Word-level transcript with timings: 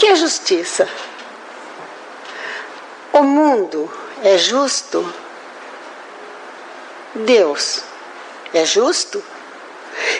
que 0.00 0.06
é 0.06 0.16
justiça? 0.16 0.88
O 3.12 3.22
mundo 3.22 3.92
é 4.24 4.38
justo? 4.38 5.14
Deus 7.14 7.82
é 8.54 8.64
justo? 8.64 9.22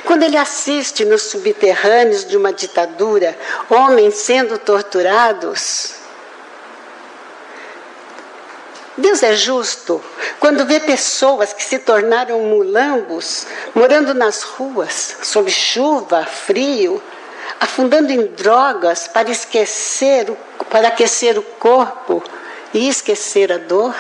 Quando 0.05 0.25
ele 0.25 0.37
assiste 0.37 1.07
nos 1.07 1.23
subterrâneos 1.23 2.27
de 2.27 2.37
uma 2.37 2.53
ditadura 2.53 3.39
homens 3.71 4.17
sendo 4.17 4.59
torturados, 4.59 5.95
Deus 8.99 9.23
é 9.23 9.33
justo 9.33 10.05
quando 10.39 10.67
vê 10.67 10.79
pessoas 10.81 11.55
que 11.55 11.65
se 11.65 11.79
tornaram 11.79 12.39
mulambos, 12.41 13.47
morando 13.75 14.13
nas 14.13 14.43
ruas, 14.43 15.17
sob 15.23 15.51
chuva, 15.51 16.27
frio, 16.27 17.03
afundando 17.59 18.13
em 18.13 18.27
drogas 18.27 19.09
para 19.09 19.31
esquecer, 19.31 20.31
para 20.69 20.89
aquecer 20.89 21.39
o 21.39 21.43
corpo 21.43 22.23
e 22.73 22.89
esquecer 22.89 23.53
a 23.53 23.59
dor? 23.59 23.95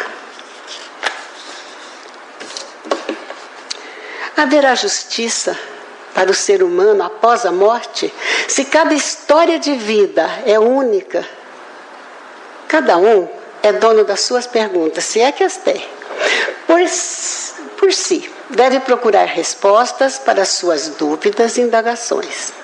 Haverá 4.37 4.75
justiça 4.75 5.59
para 6.15 6.31
o 6.31 6.35
ser 6.35 6.63
humano 6.63 7.03
após 7.03 7.45
a 7.45 7.53
morte 7.53 8.13
se 8.49 8.65
cada 8.65 8.95
história 8.95 9.59
de 9.59 9.75
vida 9.75 10.29
é 10.45 10.59
única? 10.59 11.27
Cada 12.69 12.97
um 12.97 13.29
é 13.63 13.73
dono 13.73 14.05
das 14.05 14.21
suas 14.21 14.47
perguntas, 14.47 15.05
se 15.05 15.21
é 15.21 15.31
que 15.33 15.45
as 15.45 15.57
tem. 15.57 15.87
Por, 16.67 16.81
por 17.79 17.93
si, 17.93 18.31
deve 18.49 18.81
procurar 18.81 19.27
respostas 19.27 20.19
para 20.19 20.45
suas 20.45 20.89
dúvidas 20.89 21.57
e 21.57 21.63
indagações. 21.63 22.60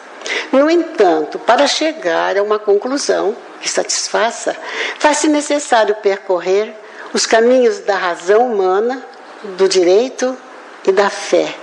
No 0.52 0.70
entanto, 0.70 1.38
para 1.38 1.66
chegar 1.66 2.36
a 2.36 2.42
uma 2.42 2.58
conclusão 2.58 3.36
que 3.60 3.68
satisfaça, 3.68 4.56
faz-se 4.98 5.28
necessário 5.28 5.94
percorrer 5.96 6.74
os 7.12 7.26
caminhos 7.26 7.80
da 7.80 7.96
razão 7.96 8.52
humana, 8.52 9.02
do 9.56 9.68
direito 9.68 10.36
e 10.86 10.92
da 10.92 11.10
fé, 11.10 11.54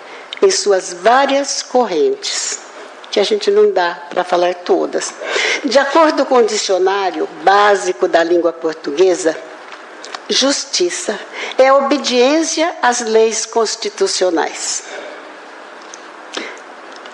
em 0.42 0.50
suas 0.50 0.94
várias 0.94 1.62
correntes, 1.62 2.60
que 3.12 3.20
a 3.20 3.24
gente 3.24 3.52
não 3.52 3.72
dá 3.72 4.00
para 4.10 4.24
falar 4.24 4.54
todas. 4.56 5.14
De 5.64 5.78
acordo 5.78 6.26
com 6.26 6.36
o 6.36 6.46
dicionário 6.46 7.28
básico 7.44 8.08
da 8.08 8.24
língua 8.24 8.52
portuguesa, 8.52 9.38
justiça 10.30 11.20
é 11.58 11.72
obediência 11.72 12.76
às 12.82 13.02
leis 13.02 13.46
constitucionais. 13.46 14.84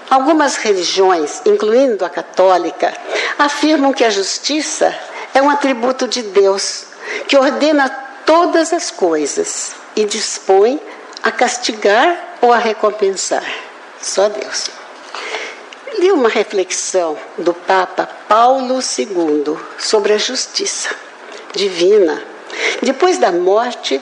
Algumas 0.10 0.56
religiões, 0.56 1.42
incluindo 1.46 2.04
a 2.04 2.10
católica, 2.10 2.94
afirmam 3.38 3.94
que 3.94 4.04
a 4.04 4.10
justiça 4.10 4.98
é 5.34 5.42
um 5.42 5.50
atributo 5.50 6.08
de 6.08 6.24
Deus, 6.24 6.86
que 7.28 7.38
ordena 7.38 7.90
todas 8.26 8.74
as 8.74 8.90
coisas 8.90 9.76
e 9.96 10.06
dispõe 10.06 10.80
a 11.22 11.32
castigar 11.32 12.38
ou 12.42 12.52
a 12.52 12.58
recompensar. 12.58 13.46
Só 14.02 14.30
Deus. 14.30 14.70
Li 15.98 16.12
uma 16.12 16.30
reflexão 16.30 17.18
do 17.38 17.54
Papa 17.54 18.10
Paulo 18.28 18.80
II 18.80 19.58
sobre 19.78 20.14
a 20.14 20.18
justiça 20.18 20.90
divina. 21.54 22.24
Depois 22.82 23.18
da 23.18 23.32
morte, 23.32 24.02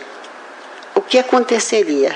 o 0.93 1.01
que 1.01 1.17
aconteceria? 1.17 2.15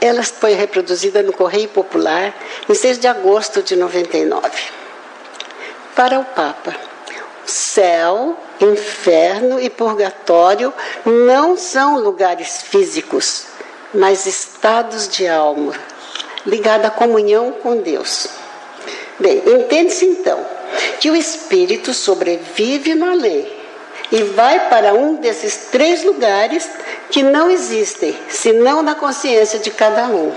Ela 0.00 0.22
foi 0.22 0.54
reproduzida 0.54 1.22
no 1.22 1.32
Correio 1.32 1.68
Popular 1.68 2.34
em 2.68 2.74
6 2.74 2.98
de 2.98 3.08
agosto 3.08 3.62
de 3.62 3.76
99. 3.76 4.50
Para 5.94 6.18
o 6.18 6.24
Papa, 6.24 6.76
céu, 7.46 8.36
inferno 8.60 9.60
e 9.60 9.70
purgatório 9.70 10.72
não 11.04 11.56
são 11.56 11.98
lugares 11.98 12.62
físicos, 12.62 13.46
mas 13.94 14.26
estados 14.26 15.08
de 15.08 15.26
alma, 15.26 15.72
ligados 16.44 16.86
à 16.86 16.90
comunhão 16.90 17.52
com 17.52 17.78
Deus. 17.78 18.28
Bem, 19.18 19.42
entende-se 19.46 20.04
então 20.04 20.44
que 21.00 21.10
o 21.10 21.16
espírito 21.16 21.94
sobrevive 21.94 22.94
no 22.94 23.10
além 23.10 23.50
e 24.12 24.22
vai 24.22 24.68
para 24.68 24.92
um 24.92 25.16
desses 25.16 25.68
três 25.70 26.04
lugares 26.04 26.68
que 27.10 27.22
não 27.22 27.50
existem, 27.50 28.16
senão 28.28 28.82
na 28.82 28.94
consciência 28.94 29.58
de 29.58 29.70
cada 29.70 30.06
um. 30.06 30.34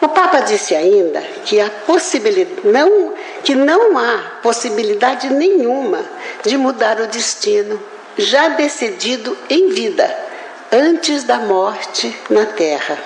O 0.00 0.08
Papa 0.08 0.40
disse 0.40 0.74
ainda 0.74 1.20
que, 1.44 1.60
a 1.60 1.70
possibilidade, 1.70 2.66
não, 2.66 3.14
que 3.44 3.54
não 3.54 3.96
há 3.96 4.40
possibilidade 4.42 5.32
nenhuma 5.32 6.04
de 6.44 6.56
mudar 6.56 7.00
o 7.00 7.06
destino 7.06 7.80
já 8.16 8.48
decidido 8.48 9.36
em 9.48 9.68
vida, 9.68 10.12
antes 10.72 11.22
da 11.24 11.38
morte 11.38 12.16
na 12.28 12.44
terra. 12.46 12.98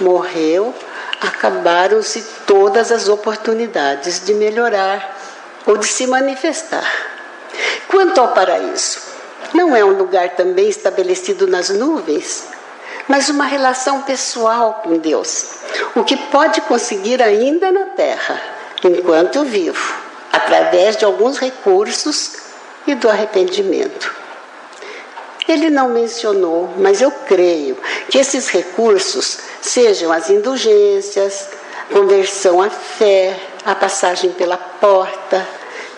Morreu, 0.00 0.74
acabaram-se 1.20 2.22
todas 2.46 2.90
as 2.90 3.08
oportunidades 3.08 4.24
de 4.24 4.34
melhorar 4.34 5.16
ou 5.64 5.76
de 5.76 5.86
se 5.86 6.06
manifestar. 6.06 6.90
Quanto 7.88 8.20
ao 8.20 8.28
paraíso, 8.28 9.00
não 9.54 9.74
é 9.74 9.84
um 9.84 9.96
lugar 9.96 10.30
também 10.30 10.68
estabelecido 10.68 11.46
nas 11.46 11.70
nuvens, 11.70 12.48
mas 13.08 13.28
uma 13.28 13.44
relação 13.44 14.02
pessoal 14.02 14.80
com 14.82 14.98
Deus, 14.98 15.50
o 15.94 16.02
que 16.02 16.16
pode 16.16 16.60
conseguir 16.62 17.22
ainda 17.22 17.70
na 17.70 17.86
terra, 17.86 18.40
enquanto 18.84 19.44
vivo, 19.44 19.94
através 20.32 20.96
de 20.96 21.04
alguns 21.04 21.38
recursos 21.38 22.36
e 22.86 22.94
do 22.94 23.08
arrependimento. 23.08 24.14
Ele 25.48 25.70
não 25.70 25.88
mencionou, 25.88 26.74
mas 26.76 27.00
eu 27.00 27.10
creio 27.10 27.76
que 28.10 28.18
esses 28.18 28.48
recursos 28.48 29.38
sejam 29.60 30.10
as 30.10 30.28
indulgências, 30.28 31.48
conversão 31.92 32.60
à 32.60 32.68
fé, 32.68 33.38
a 33.64 33.74
passagem 33.74 34.32
pela 34.32 34.56
porta, 34.56 35.46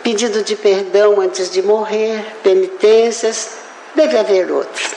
pedido 0.02 0.42
de 0.42 0.56
perdão 0.56 1.20
antes 1.20 1.50
de 1.50 1.62
morrer, 1.62 2.24
penitências, 2.42 3.50
deve 3.94 4.16
haver 4.16 4.50
outros. 4.50 4.90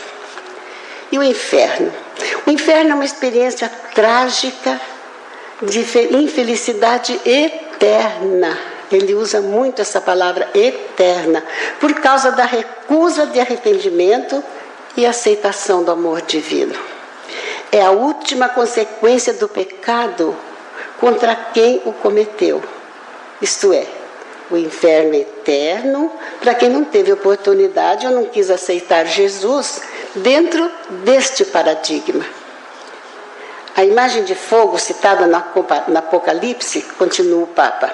E 1.12 1.18
o 1.18 1.24
inferno? 1.24 1.92
O 2.46 2.52
inferno 2.52 2.92
é 2.92 2.96
uma 2.96 3.06
experiência 3.06 3.70
trágica 3.94 4.80
de 5.62 5.86
infelicidade 6.16 7.20
eterna. 7.26 8.58
Ele 8.92 9.14
usa 9.14 9.42
muito 9.42 9.82
essa 9.82 10.02
palavra 10.02 10.50
eterna, 10.54 11.44
por 11.80 11.94
causa 11.96 12.32
da 12.32 12.46
recusa 12.46 13.26
de 13.28 13.40
arrependimento 13.40 14.44
e 14.98 15.06
aceitação 15.06 15.84
do 15.84 15.92
amor 15.92 16.22
divino. 16.22 16.76
É 17.72 17.82
a 17.82 17.92
última 17.92 18.50
consequência 18.50 19.34
do 19.34 19.48
pecado 19.48 20.36
contra 21.00 21.34
quem 21.36 21.82
o 21.86 21.94
cometeu. 21.94 22.62
Isto 23.42 23.72
é, 23.72 23.88
o 24.52 24.58
inferno 24.58 25.16
eterno 25.16 26.12
para 26.40 26.54
quem 26.54 26.70
não 26.70 26.84
teve 26.84 27.12
oportunidade 27.12 28.06
ou 28.06 28.14
não 28.14 28.26
quis 28.26 28.50
aceitar 28.50 29.06
Jesus 29.06 29.82
dentro 30.16 30.70
deste 31.04 31.46
paradigma. 31.46 32.26
A 33.76 33.86
imagem 33.86 34.24
de 34.26 34.36
fogo 34.36 34.78
citada 34.78 35.26
na 35.26 36.00
Apocalipse, 36.00 36.82
continua 36.98 37.44
o 37.44 37.48
Papa, 37.48 37.94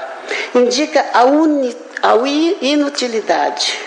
indica 0.55 1.05
a, 1.13 1.23
uni, 1.25 1.75
a 2.01 2.15
inutilidade, 2.61 3.79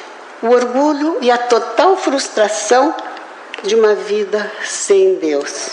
o 0.43 0.49
orgulho 0.49 1.19
e 1.21 1.31
a 1.31 1.37
total 1.37 1.97
frustração 1.97 2.95
de 3.65 3.75
uma 3.75 3.95
vida 3.95 4.51
sem 4.65 5.17
Deus. 5.17 5.71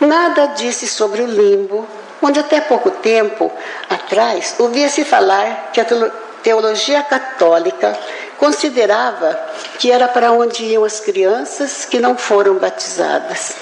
Nada 0.00 0.46
disse 0.46 0.88
sobre 0.88 1.22
o 1.22 1.26
limbo, 1.26 1.86
onde 2.24 2.40
até 2.40 2.60
pouco 2.62 2.90
tempo 2.90 3.52
atrás 3.90 4.54
ouvia-se 4.58 5.04
falar 5.04 5.70
que 5.72 5.80
a 5.80 5.86
teologia 6.42 7.02
católica 7.02 7.96
considerava 8.38 9.38
que 9.78 9.92
era 9.92 10.08
para 10.08 10.32
onde 10.32 10.64
iam 10.64 10.84
as 10.84 11.00
crianças 11.00 11.84
que 11.84 12.00
não 12.00 12.16
foram 12.16 12.54
batizadas. 12.54 13.56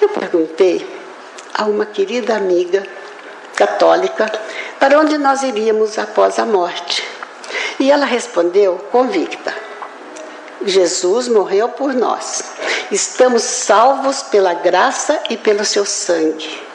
Eu 0.00 0.08
perguntei 0.08 0.86
a 1.52 1.64
uma 1.64 1.84
querida 1.84 2.34
amiga 2.34 2.86
católica 3.54 4.32
para 4.80 4.98
onde 4.98 5.18
nós 5.18 5.42
iríamos 5.42 5.98
após 5.98 6.38
a 6.38 6.46
morte. 6.46 7.06
E 7.78 7.90
ela 7.92 8.06
respondeu 8.06 8.78
convicta: 8.90 9.54
Jesus 10.64 11.28
morreu 11.28 11.68
por 11.68 11.92
nós. 11.92 12.42
Estamos 12.90 13.42
salvos 13.42 14.22
pela 14.22 14.54
graça 14.54 15.20
e 15.28 15.36
pelo 15.36 15.64
seu 15.64 15.84
sangue 15.84 16.71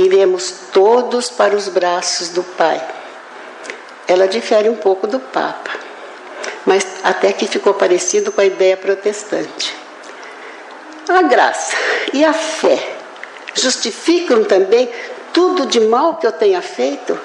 iremos 0.00 0.52
todos 0.72 1.30
para 1.30 1.54
os 1.54 1.68
braços 1.68 2.30
do 2.30 2.42
Pai. 2.42 2.80
Ela 4.06 4.26
difere 4.26 4.68
um 4.68 4.76
pouco 4.76 5.06
do 5.06 5.20
Papa, 5.20 5.70
mas 6.64 6.86
até 7.02 7.32
que 7.32 7.46
ficou 7.46 7.74
parecido 7.74 8.32
com 8.32 8.40
a 8.40 8.46
ideia 8.46 8.76
protestante. 8.76 9.76
A 11.08 11.22
graça 11.22 11.74
e 12.12 12.24
a 12.24 12.32
fé 12.32 12.96
justificam 13.54 14.44
também 14.44 14.88
tudo 15.32 15.66
de 15.66 15.80
mal 15.80 16.16
que 16.16 16.26
eu 16.26 16.32
tenha 16.32 16.62
feito? 16.62 17.18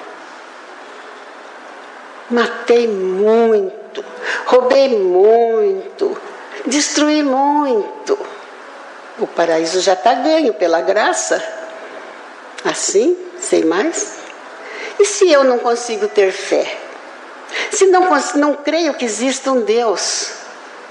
matei 2.30 2.88
muito, 2.88 4.04
roubei 4.46 4.88
muito, 4.88 6.20
destruí 6.66 7.22
muito. 7.22 8.18
O 9.18 9.26
paraíso 9.26 9.80
já 9.80 9.92
está 9.92 10.14
ganho 10.14 10.54
pela 10.54 10.80
graça. 10.80 11.42
Assim, 12.64 13.16
sem 13.38 13.64
mais? 13.64 14.14
E 14.98 15.04
se 15.04 15.30
eu 15.30 15.44
não 15.44 15.58
consigo 15.58 16.08
ter 16.08 16.32
fé? 16.32 16.78
Se 17.70 17.86
não, 17.86 18.08
não 18.36 18.54
creio 18.54 18.94
que 18.94 19.04
exista 19.04 19.52
um 19.52 19.60
Deus, 19.60 20.30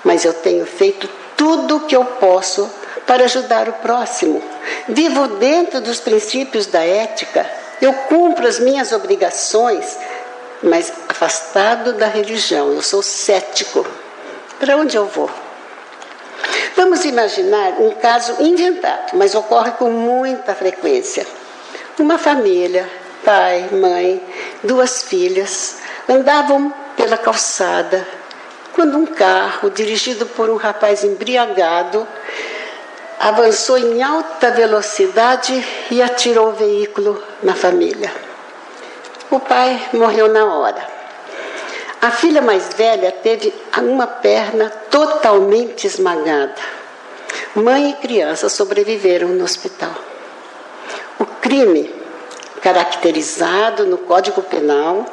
mas 0.04 0.24
eu 0.24 0.34
tenho 0.34 0.66
feito 0.66 1.10
tudo 1.36 1.78
o 1.78 1.80
que 1.82 1.96
eu 1.96 2.06
posso 2.06 2.70
para 3.08 3.26
ajudar 3.26 3.68
o 3.68 3.74
próximo. 3.74 4.42
Vivo 4.88 5.28
dentro 5.28 5.82
dos 5.82 6.00
princípios 6.00 6.68
da 6.68 6.84
ética, 6.84 7.50
eu 7.82 7.94
cumpro 7.94 8.48
as 8.48 8.60
minhas 8.60 8.92
obrigações, 8.92 9.98
mas 10.62 10.94
afastado 11.10 11.94
da 11.94 12.08
religião, 12.08 12.72
eu 12.72 12.82
sou 12.82 13.02
cético. 13.02 13.86
Para 14.60 14.78
onde 14.78 14.96
eu 14.96 15.06
vou? 15.06 15.30
Vamos 16.76 17.04
imaginar 17.04 17.74
um 17.80 17.92
caso 17.92 18.36
inventado, 18.40 19.14
mas 19.14 19.36
ocorre 19.36 19.72
com 19.72 19.90
muita 19.90 20.54
frequência. 20.56 21.26
Uma 22.00 22.18
família, 22.18 22.90
pai, 23.24 23.70
mãe, 23.72 24.22
duas 24.64 25.04
filhas, 25.04 25.78
andavam 26.10 26.74
pela 26.98 27.18
calçada 27.18 28.08
quando 28.74 28.98
um 28.98 29.06
carro, 29.06 29.70
dirigido 29.70 30.26
por 30.26 30.50
um 30.50 30.56
rapaz 30.56 31.04
embriagado, 31.04 32.08
avançou 33.20 33.78
em 33.78 34.02
alta 34.02 34.50
velocidade 34.50 35.64
e 35.92 36.02
atirou 36.02 36.50
o 36.50 36.54
veículo 36.54 37.24
na 37.44 37.54
família. 37.54 38.12
O 39.30 39.40
pai 39.40 39.90
morreu 39.94 40.28
na 40.28 40.46
hora. 40.46 40.88
A 42.02 42.10
filha 42.10 42.42
mais 42.42 42.74
velha 42.74 43.12
teve 43.12 43.54
uma 43.78 44.08
perna 44.08 44.70
totalmente 44.90 45.86
esmagada. 45.86 46.62
Mãe 47.56 47.92
e 47.92 47.94
criança 48.02 48.50
sobreviveram 48.50 49.30
no 49.30 49.44
hospital. 49.44 50.13
O 51.24 51.26
crime, 51.26 51.90
caracterizado 52.62 53.86
no 53.86 53.98
Código 53.98 54.42
Penal, 54.42 55.06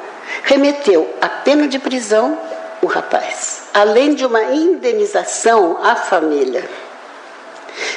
remeteu 0.43 1.09
à 1.21 1.29
pena 1.29 1.69
de 1.69 1.79
prisão 1.79 2.37
o 2.83 2.87
rapaz, 2.89 3.69
além 3.73 4.17
de 4.17 4.27
uma 4.27 4.43
indenização 4.43 5.79
à 5.81 5.95
família. 5.95 6.69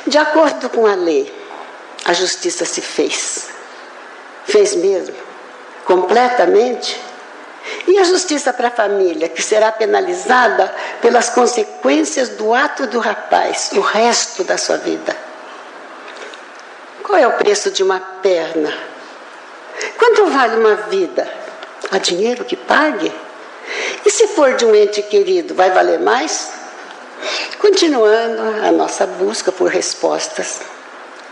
De 0.06 0.16
acordo 0.16 0.70
com 0.70 0.86
a 0.86 0.94
lei, 0.94 1.34
a 2.06 2.14
justiça 2.14 2.66
se 2.66 2.82
fez. 2.82 3.48
Fez 4.46 4.76
mesmo, 4.76 5.16
completamente. 5.84 7.02
E 7.88 7.98
a 7.98 8.04
justiça 8.04 8.54
para 8.54 8.68
a 8.68 8.72
família, 8.72 9.28
que 9.28 9.42
será 9.42 9.72
penalizada 9.72 10.72
pelas 11.02 11.30
consequências 11.30 12.30
do 12.30 12.54
ato 12.54 12.86
do 12.86 13.00
rapaz 13.00 13.72
o 13.74 13.82
resto 13.82 14.44
da 14.44 14.56
sua 14.56 14.78
vida? 14.78 15.23
Qual 17.04 17.18
é 17.18 17.28
o 17.28 17.34
preço 17.34 17.70
de 17.70 17.84
uma 17.84 18.00
perna? 18.00 18.74
Quanto 19.98 20.26
vale 20.28 20.56
uma 20.56 20.76
vida? 20.76 21.30
Há 21.92 21.98
dinheiro 21.98 22.46
que 22.46 22.56
pague? 22.56 23.12
E 24.06 24.10
se 24.10 24.28
for 24.28 24.56
de 24.56 24.66
um 24.66 24.74
ente 24.74 25.02
querido, 25.02 25.54
vai 25.54 25.70
valer 25.72 26.00
mais? 26.00 26.52
Continuando 27.60 28.42
a 28.66 28.72
nossa 28.72 29.06
busca 29.06 29.52
por 29.52 29.70
respostas, 29.70 30.62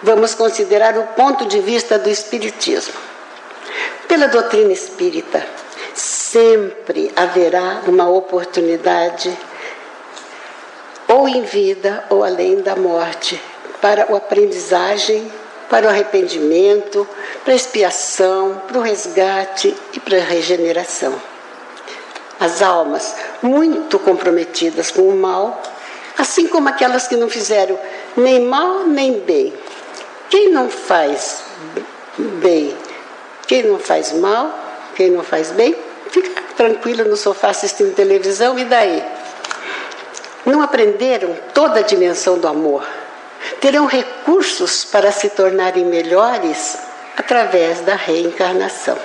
vamos 0.04 0.34
considerar 0.34 0.98
o 0.98 1.08
ponto 1.08 1.46
de 1.46 1.60
vista 1.60 1.98
do 1.98 2.10
Espiritismo. 2.10 2.94
Pela 4.08 4.28
doutrina 4.28 4.74
espírita, 4.74 5.46
sempre 5.94 7.12
haverá 7.16 7.82
uma 7.88 8.10
oportunidade, 8.10 9.38
ou 11.08 11.28
em 11.28 11.44
vida 11.44 12.04
ou 12.10 12.24
além 12.24 12.62
da 12.62 12.76
morte, 12.76 13.42
para 13.82 14.04
a 14.04 14.18
aprendizagem, 14.18 15.32
para 15.72 15.88
o 15.88 15.90
arrependimento, 15.90 17.08
para 17.44 17.54
a 17.54 17.56
expiação, 17.56 18.62
para 18.68 18.78
o 18.78 18.82
resgate 18.82 19.76
e 19.94 20.00
para 20.00 20.18
a 20.18 20.24
regeneração. 20.24 21.16
As 22.40 22.62
almas 22.62 23.16
muito 23.42 23.98
comprometidas 23.98 24.92
com 24.92 25.08
o 25.08 25.16
mal 25.16 25.60
assim 26.18 26.48
como 26.48 26.70
aquelas 26.70 27.08
que 27.08 27.16
não 27.16 27.30
fizeram 27.30 27.80
nem 28.16 28.42
mal 28.42 28.84
nem 28.84 29.20
bem. 29.22 29.54
Quem 30.30 30.50
não 30.50 30.70
faz 30.70 31.44
bem, 32.18 32.76
quem 33.48 33.64
não 33.64 33.80
faz 33.80 34.14
mal, 34.14 34.54
quem 34.96 35.10
não 35.10 35.24
faz 35.24 35.52
bem, 35.52 35.76
fica 36.10 36.42
tranquilo 36.56 37.06
no 37.06 37.18
sofá 37.18 37.50
assistindo 37.50 37.96
televisão 37.96 38.58
e 38.58 38.66
daí? 38.66 39.04
Não 40.46 40.62
aprenderam 40.62 41.36
toda 41.54 41.80
a 41.80 41.84
dimensão 41.84 42.38
do 42.38 42.48
amor. 42.48 42.86
Terão 43.60 43.86
recursos 43.86 44.84
para 44.86 45.12
se 45.12 45.30
tornarem 45.30 45.86
melhores 45.86 46.78
através 47.18 47.82
da 47.82 47.96
reencarnação. 47.96 48.98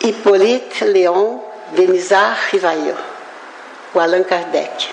Hippolyte 0.00 0.84
Léon 0.84 1.38
Denisard 1.72 2.38
Rivaillot, 2.50 2.98
o 3.94 4.00
Allan 4.00 4.24
Kardec. 4.24 4.88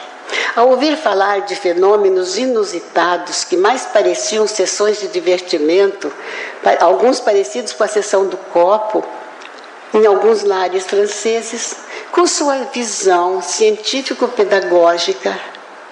Ao 0.56 0.70
ouvir 0.70 0.96
falar 0.98 1.42
de 1.42 1.56
fenômenos 1.56 2.38
inusitados 2.38 3.44
que 3.44 3.58
mais 3.58 3.86
pareciam 3.86 4.48
sessões 4.48 5.00
de 5.00 5.08
divertimento, 5.08 6.12
alguns 6.80 7.20
parecidos 7.20 7.74
com 7.74 7.84
a 7.84 7.88
sessão 7.88 8.28
do 8.28 8.38
copo, 8.38 9.04
em 9.94 10.06
alguns 10.06 10.44
lares 10.44 10.86
franceses, 10.86 11.76
com 12.12 12.26
sua 12.28 12.58
visão 12.74 13.42
científico-pedagógica, 13.42 15.40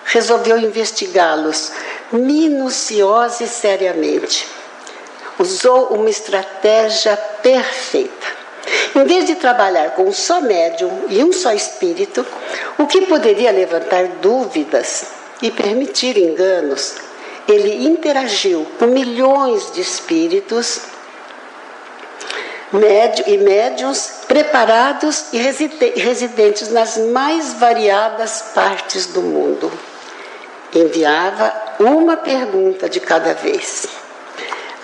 resolveu 0.07 0.57
investigá-los 0.57 1.71
minuciosa 2.12 3.44
e 3.44 3.48
seriamente. 3.48 4.48
Usou 5.38 5.94
uma 5.94 6.09
estratégia 6.09 7.15
perfeita. 7.44 8.38
Em 8.95 9.04
vez 9.04 9.25
de 9.25 9.36
trabalhar 9.36 9.92
com 9.92 10.04
um 10.04 10.13
só 10.13 10.42
médium 10.42 11.06
e 11.09 11.24
um 11.24 11.31
só 11.31 11.51
espírito, 11.51 12.25
o 12.77 12.88
que 12.88 13.01
poderia 13.01 13.51
levantar 13.51 14.07
dúvidas 14.21 15.06
e 15.42 15.51
permitir 15.51 16.18
enganos, 16.18 16.95
ele 17.48 17.86
interagiu 17.86 18.65
com 18.80 18.88
milhões 18.88 19.71
de 19.71 19.81
espíritos 19.81 20.81
e 23.25 23.38
médiums 23.38 24.12
preparados 24.27 25.27
e 25.31 25.38
residentes 25.38 26.69
nas 26.69 26.98
mais 26.98 27.54
variadas 27.54 28.42
partes 28.54 29.06
do 29.07 29.21
mundo. 29.21 29.71
Enviava 30.74 31.54
uma 31.80 32.18
pergunta 32.18 32.90
de 32.90 33.00
cada 33.00 33.33
vez. 33.33 33.88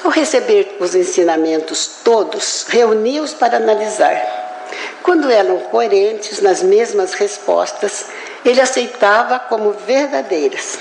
Ao 0.04 0.10
receber 0.10 0.78
os 0.80 0.96
ensinamentos 0.96 2.00
todos, 2.04 2.66
reunia-os 2.68 3.34
para 3.34 3.58
analisar. 3.58 4.22
Quando 5.02 5.30
eram 5.30 5.60
coerentes 5.60 6.42
nas 6.42 6.63
mesmas 6.63 7.13
respostas, 7.13 8.06
ele 8.46 8.62
aceitava 8.62 9.40
como 9.40 9.72
verdadeiras. 9.72 10.80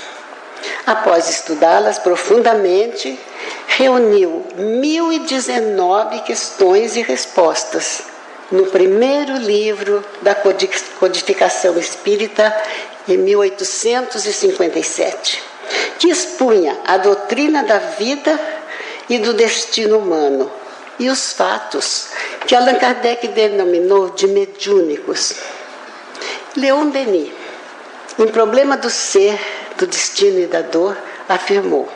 Após 0.85 1.29
estudá-las 1.29 1.99
profundamente, 1.99 3.19
reuniu 3.67 4.45
1019 4.55 6.21
questões 6.21 6.95
e 6.95 7.01
respostas 7.01 8.12
no 8.53 8.67
primeiro 8.67 9.35
livro 9.37 10.05
da 10.21 10.35
Codificação 10.35 11.77
Espírita, 11.79 12.55
em 13.07 13.17
1857, 13.17 15.41
que 15.97 16.07
expunha 16.07 16.77
a 16.85 16.97
doutrina 16.97 17.63
da 17.63 17.79
vida 17.79 18.39
e 19.09 19.17
do 19.17 19.33
destino 19.33 19.97
humano, 19.97 20.51
e 20.99 21.09
os 21.09 21.33
fatos, 21.33 22.09
que 22.45 22.55
Allan 22.55 22.75
Kardec 22.75 23.27
denominou 23.29 24.11
de 24.11 24.27
mediúnicos. 24.27 25.33
Leon 26.55 26.89
Denis, 26.89 27.31
em 28.19 28.27
Problema 28.27 28.77
do 28.77 28.91
Ser, 28.91 29.39
do 29.79 29.87
Destino 29.87 30.41
e 30.41 30.45
da 30.45 30.61
Dor, 30.61 30.95
afirmou: 31.27 31.89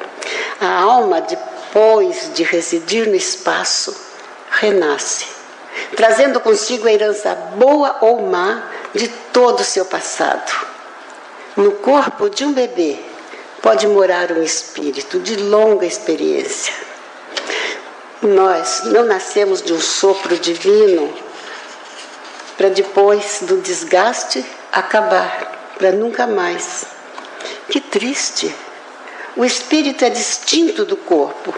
a 0.60 0.82
alma, 0.82 1.22
depois 1.22 2.32
de 2.34 2.42
residir 2.42 3.08
no 3.08 3.16
espaço, 3.16 3.96
renasce, 4.50 5.37
trazendo 5.96 6.40
consigo 6.40 6.88
a 6.88 6.94
herança 6.94 7.36
boa 7.56 7.98
ou 8.02 8.22
má 8.22 8.64
de 8.94 9.08
todo 9.32 9.60
o 9.62 9.66
seu 9.66 9.86
passado. 9.86 10.52
No 11.56 11.74
corpo 11.74 12.30
de 12.30 12.46
um 12.46 12.54
bebê 12.54 13.00
pode 13.62 13.88
morar 13.88 14.32
um 14.32 14.44
espírito 14.44 15.20
de 15.20 15.36
longa 15.36 15.86
experiência 15.86 16.88
nós 18.22 18.84
não 18.86 19.06
nascemos 19.06 19.62
de 19.62 19.74
um 19.74 19.80
sopro 19.80 20.38
divino 20.38 21.14
para 22.58 22.70
depois 22.70 23.40
do 23.44 23.62
desgaste 23.62 24.44
acabar, 24.72 25.74
para 25.78 25.92
nunca 25.92 26.26
mais. 26.26 26.86
Que 27.70 27.80
triste! 27.80 28.54
O 29.36 29.46
espírito 29.46 30.04
é 30.04 30.10
distinto 30.10 30.84
do 30.84 30.98
corpo, 30.98 31.54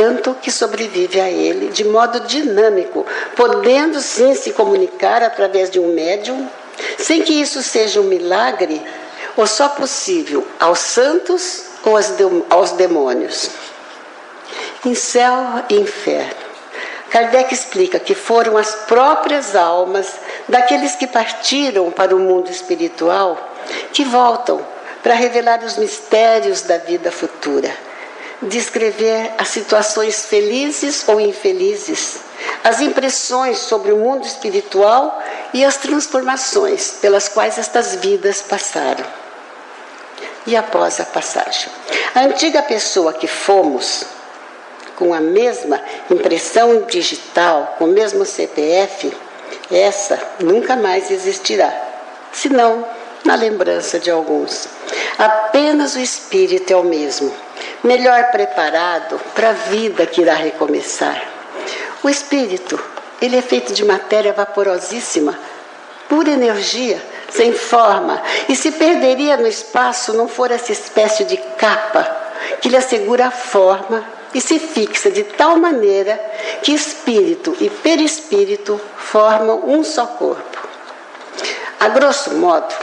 tanto 0.00 0.34
que 0.40 0.50
sobrevive 0.50 1.20
a 1.20 1.28
ele 1.28 1.68
de 1.68 1.84
modo 1.84 2.20
dinâmico, 2.20 3.04
podendo 3.36 4.00
sim 4.00 4.34
se 4.34 4.50
comunicar 4.54 5.22
através 5.22 5.68
de 5.68 5.78
um 5.78 5.92
médium, 5.92 6.48
sem 6.96 7.20
que 7.20 7.34
isso 7.34 7.62
seja 7.62 8.00
um 8.00 8.04
milagre 8.04 8.80
ou 9.36 9.46
só 9.46 9.68
possível 9.68 10.46
aos 10.58 10.78
santos 10.78 11.64
ou 11.84 11.98
aos 12.48 12.70
demônios. 12.70 13.50
Em 14.86 14.94
céu 14.94 15.62
e 15.68 15.74
inferno. 15.74 16.48
Kardec 17.10 17.52
explica 17.52 17.98
que 17.98 18.14
foram 18.14 18.56
as 18.56 18.74
próprias 18.86 19.54
almas 19.54 20.14
daqueles 20.48 20.96
que 20.96 21.06
partiram 21.06 21.90
para 21.90 22.16
o 22.16 22.18
mundo 22.18 22.50
espiritual 22.50 23.36
que 23.92 24.06
voltam 24.06 24.66
para 25.02 25.12
revelar 25.12 25.62
os 25.62 25.76
mistérios 25.76 26.62
da 26.62 26.78
vida 26.78 27.12
futura, 27.12 27.70
descrever 28.42 29.32
as 29.38 29.48
situações 29.48 30.24
felizes 30.26 31.06
ou 31.06 31.20
infelizes, 31.20 32.20
as 32.64 32.80
impressões 32.80 33.58
sobre 33.58 33.92
o 33.92 33.98
mundo 33.98 34.26
espiritual 34.26 35.22
e 35.52 35.64
as 35.64 35.76
transformações 35.76 36.92
pelas 37.00 37.28
quais 37.28 37.58
estas 37.58 37.96
vidas 37.96 38.42
passaram. 38.42 39.04
E 40.46 40.56
após 40.56 40.98
a 41.00 41.04
passagem, 41.04 41.70
a 42.14 42.20
antiga 42.20 42.62
pessoa 42.62 43.12
que 43.12 43.26
fomos, 43.26 44.04
com 44.96 45.12
a 45.12 45.20
mesma 45.20 45.80
impressão 46.10 46.82
digital, 46.82 47.74
com 47.78 47.84
o 47.84 47.92
mesmo 47.92 48.24
CPF, 48.24 49.12
essa 49.70 50.18
nunca 50.40 50.76
mais 50.76 51.10
existirá, 51.10 51.72
senão 52.32 52.86
na 53.24 53.34
lembrança 53.34 53.98
de 53.98 54.10
alguns. 54.10 54.68
Apenas 55.18 55.94
o 55.94 56.00
espírito 56.00 56.72
é 56.72 56.76
o 56.76 56.82
mesmo, 56.82 57.34
melhor 57.82 58.30
preparado 58.30 59.20
para 59.34 59.50
a 59.50 59.52
vida 59.52 60.06
que 60.06 60.22
irá 60.22 60.34
recomeçar. 60.34 61.22
O 62.02 62.08
espírito, 62.08 62.82
ele 63.20 63.36
é 63.36 63.42
feito 63.42 63.72
de 63.72 63.84
matéria 63.84 64.32
vaporosíssima, 64.32 65.38
pura 66.08 66.30
energia, 66.30 67.02
sem 67.28 67.52
forma, 67.52 68.20
e 68.48 68.56
se 68.56 68.72
perderia 68.72 69.36
no 69.36 69.46
espaço 69.46 70.12
não 70.14 70.26
for 70.26 70.50
essa 70.50 70.72
espécie 70.72 71.24
de 71.24 71.36
capa 71.36 72.04
que 72.60 72.68
lhe 72.68 72.76
assegura 72.76 73.26
a 73.26 73.30
forma 73.30 74.04
e 74.34 74.40
se 74.40 74.58
fixa 74.58 75.10
de 75.10 75.24
tal 75.24 75.56
maneira 75.56 76.18
que 76.62 76.72
espírito 76.72 77.56
e 77.60 77.68
perispírito 77.68 78.80
formam 78.96 79.62
um 79.68 79.84
só 79.84 80.06
corpo. 80.06 80.68
A 81.78 81.88
grosso 81.88 82.34
modo, 82.34 82.74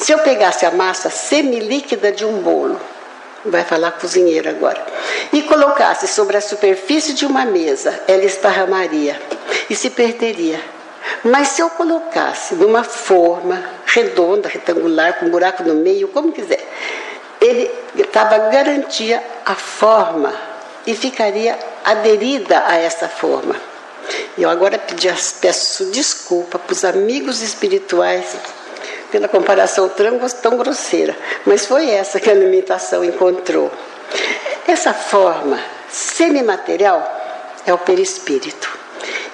se 0.00 0.12
eu 0.12 0.18
pegasse 0.20 0.64
a 0.64 0.70
massa 0.70 1.10
semilíquida 1.10 2.10
de 2.10 2.24
um 2.24 2.40
bolo, 2.40 2.80
vai 3.44 3.62
falar 3.64 3.92
cozinheiro 3.92 4.48
agora, 4.48 4.82
e 5.30 5.42
colocasse 5.42 6.08
sobre 6.08 6.38
a 6.38 6.40
superfície 6.40 7.12
de 7.12 7.26
uma 7.26 7.44
mesa, 7.44 8.00
ela 8.08 8.24
esparramaria 8.24 9.20
e 9.68 9.74
se 9.74 9.90
perderia. 9.90 10.58
Mas 11.22 11.48
se 11.48 11.60
eu 11.60 11.68
colocasse 11.68 12.54
numa 12.54 12.82
forma 12.82 13.62
redonda, 13.84 14.48
retangular, 14.48 15.18
com 15.18 15.26
um 15.26 15.30
buraco 15.30 15.62
no 15.62 15.74
meio, 15.74 16.08
como 16.08 16.32
quiser, 16.32 16.66
ele 17.38 17.70
estava 17.94 18.38
garantia 18.50 19.22
a 19.44 19.54
forma 19.54 20.32
e 20.86 20.94
ficaria 20.94 21.58
aderida 21.84 22.64
a 22.66 22.76
essa 22.76 23.06
forma. 23.06 23.54
Eu 24.38 24.48
agora 24.48 24.80
peço 25.40 25.90
desculpa 25.90 26.58
para 26.58 26.72
os 26.72 26.84
amigos 26.84 27.42
espirituais 27.42 28.34
pela 29.10 29.28
comparação 29.28 29.90
tão 30.42 30.56
grosseira, 30.56 31.16
mas 31.44 31.66
foi 31.66 31.90
essa 31.90 32.20
que 32.20 32.30
a 32.30 32.32
alimentação 32.32 33.04
encontrou. 33.04 33.70
Essa 34.66 34.92
forma 34.94 35.58
semimaterial 35.88 37.02
é 37.66 37.72
o 37.72 37.78
perispírito, 37.78 38.78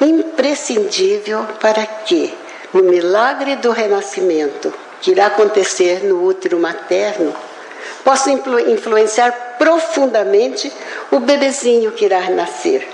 imprescindível 0.00 1.46
para 1.60 1.84
que, 1.84 2.34
no 2.72 2.82
milagre 2.82 3.56
do 3.56 3.70
renascimento, 3.70 4.72
que 5.00 5.10
irá 5.10 5.26
acontecer 5.26 6.04
no 6.04 6.24
útero 6.24 6.58
materno, 6.58 7.34
possa 8.04 8.30
influ 8.30 8.58
influenciar 8.70 9.56
profundamente 9.58 10.72
o 11.10 11.20
bebezinho 11.20 11.92
que 11.92 12.04
irá 12.04 12.30
nascer 12.30 12.86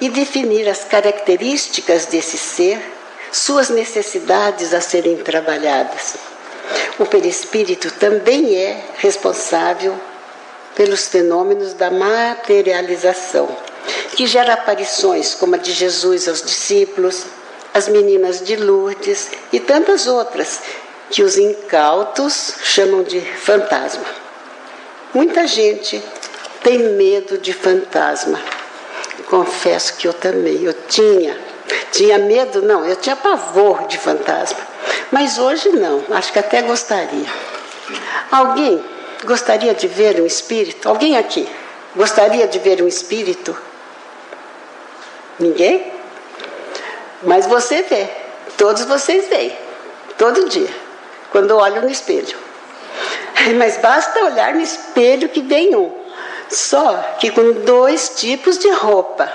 e 0.00 0.08
definir 0.08 0.68
as 0.68 0.84
características 0.84 2.06
desse 2.06 2.38
ser, 2.38 2.80
suas 3.32 3.68
necessidades 3.68 4.72
a 4.72 4.80
serem 4.80 5.16
trabalhadas. 5.18 6.16
O 6.98 7.06
perispírito 7.06 7.90
também 7.92 8.56
é 8.56 8.84
responsável 8.98 9.98
pelos 10.74 11.08
fenômenos 11.08 11.74
da 11.74 11.90
materialização, 11.90 13.48
que 14.14 14.26
gera 14.26 14.54
aparições 14.54 15.34
como 15.34 15.54
a 15.54 15.58
de 15.58 15.72
Jesus 15.72 16.28
aos 16.28 16.42
discípulos, 16.42 17.24
as 17.72 17.88
meninas 17.88 18.40
de 18.40 18.56
Lourdes 18.56 19.30
e 19.52 19.60
tantas 19.60 20.06
outras 20.06 20.60
que 21.10 21.22
os 21.22 21.36
incautos 21.36 22.54
chamam 22.62 23.02
de 23.02 23.20
fantasma. 23.20 24.04
Muita 25.14 25.46
gente 25.46 26.02
tem 26.62 26.78
medo 26.78 27.38
de 27.38 27.52
fantasma. 27.52 28.40
Confesso 29.28 29.96
que 29.96 30.06
eu 30.06 30.12
também. 30.12 30.62
Eu 30.62 30.74
tinha. 30.88 31.38
Tinha 31.92 32.18
medo? 32.18 32.62
Não, 32.62 32.84
eu 32.84 32.96
tinha 32.96 33.16
pavor 33.16 33.86
de 33.86 33.98
fantasma. 33.98 34.58
Mas 35.10 35.38
hoje 35.38 35.70
não, 35.70 36.04
acho 36.10 36.32
que 36.32 36.38
até 36.38 36.62
gostaria. 36.62 37.26
Alguém 38.30 38.84
gostaria 39.24 39.74
de 39.74 39.86
ver 39.86 40.20
um 40.20 40.26
espírito? 40.26 40.88
Alguém 40.88 41.16
aqui 41.16 41.48
gostaria 41.94 42.46
de 42.46 42.58
ver 42.58 42.82
um 42.82 42.88
espírito? 42.88 43.56
Ninguém? 45.38 45.92
Mas 47.22 47.46
você 47.46 47.82
vê, 47.82 48.08
todos 48.56 48.84
vocês 48.84 49.28
veem, 49.28 49.56
todo 50.18 50.48
dia, 50.48 50.68
quando 51.30 51.56
olham 51.56 51.82
no 51.82 51.90
espelho. 51.90 52.36
Mas 53.58 53.78
basta 53.78 54.24
olhar 54.24 54.54
no 54.54 54.60
espelho 54.60 55.28
que 55.28 55.40
vem 55.40 55.74
um. 55.74 55.92
Só 56.48 56.96
que 57.18 57.30
com 57.30 57.52
dois 57.64 58.12
tipos 58.16 58.58
de 58.58 58.70
roupa, 58.70 59.30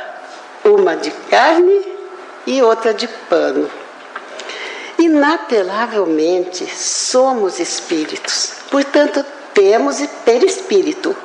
uma 0.63 0.95
de 0.95 1.11
carne 1.29 1.90
e 2.45 2.61
outra 2.61 2.93
de 2.93 3.07
pano. 3.07 3.69
Inapelavelmente 4.97 6.65
somos 6.75 7.59
espíritos, 7.59 8.53
portanto 8.69 9.25
temos 9.53 9.97
perispírito, 10.23 11.15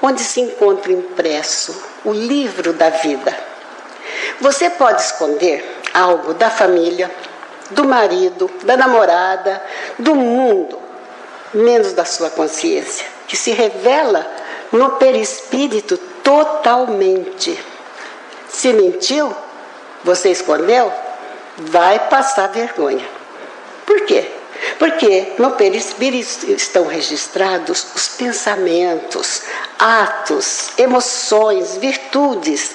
onde 0.00 0.22
se 0.22 0.40
encontra 0.40 0.92
impresso 0.92 1.76
o 2.04 2.12
livro 2.12 2.72
da 2.72 2.90
vida. 2.90 3.36
Você 4.40 4.70
pode 4.70 5.02
esconder 5.02 5.80
algo 5.92 6.34
da 6.34 6.48
família, 6.48 7.10
do 7.70 7.84
marido, 7.84 8.50
da 8.64 8.76
namorada, 8.76 9.62
do 9.98 10.14
mundo, 10.14 10.78
menos 11.52 11.92
da 11.92 12.04
sua 12.04 12.30
consciência, 12.30 13.06
que 13.26 13.36
se 13.36 13.50
revela 13.50 14.26
no 14.72 14.92
perispírito 14.92 15.96
totalmente. 16.22 17.58
Se 18.48 18.72
mentiu, 18.72 19.34
você 20.04 20.30
escondeu, 20.30 20.92
vai 21.56 21.98
passar 22.08 22.48
vergonha. 22.48 23.06
Por 23.84 24.02
quê? 24.02 24.28
Porque 24.78 25.32
no 25.38 25.52
perispírito 25.52 26.50
estão 26.50 26.86
registrados 26.86 27.86
os 27.94 28.08
pensamentos, 28.08 29.42
atos, 29.78 30.70
emoções, 30.76 31.76
virtudes, 31.76 32.74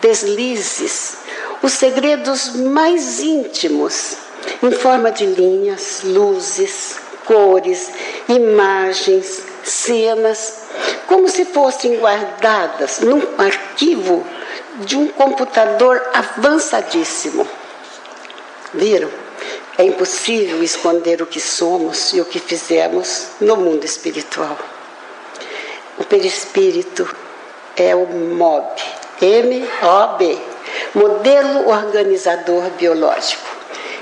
deslizes, 0.00 1.16
os 1.62 1.72
segredos 1.72 2.54
mais 2.54 3.20
íntimos, 3.20 4.16
em 4.62 4.70
forma 4.70 5.10
de 5.10 5.26
linhas, 5.26 6.02
luzes, 6.04 6.96
cores, 7.24 7.90
imagens, 8.28 9.42
cenas, 9.64 10.64
como 11.06 11.28
se 11.28 11.44
fossem 11.44 11.96
guardadas 11.96 13.00
num 13.00 13.22
arquivo 13.38 14.24
de 14.80 14.96
um 14.96 15.08
computador 15.08 16.02
avançadíssimo. 16.12 17.46
Viram? 18.72 19.10
É 19.76 19.84
impossível 19.84 20.62
esconder 20.62 21.20
o 21.20 21.26
que 21.26 21.40
somos 21.40 22.12
e 22.12 22.20
o 22.20 22.24
que 22.24 22.38
fizemos 22.38 23.28
no 23.40 23.56
mundo 23.56 23.84
espiritual. 23.84 24.56
O 25.98 26.04
perispírito 26.04 27.08
é 27.76 27.94
o 27.94 28.06
MOB, 28.06 28.80
M-O-B, 29.20 30.38
modelo 30.94 31.68
organizador 31.68 32.70
biológico, 32.70 33.48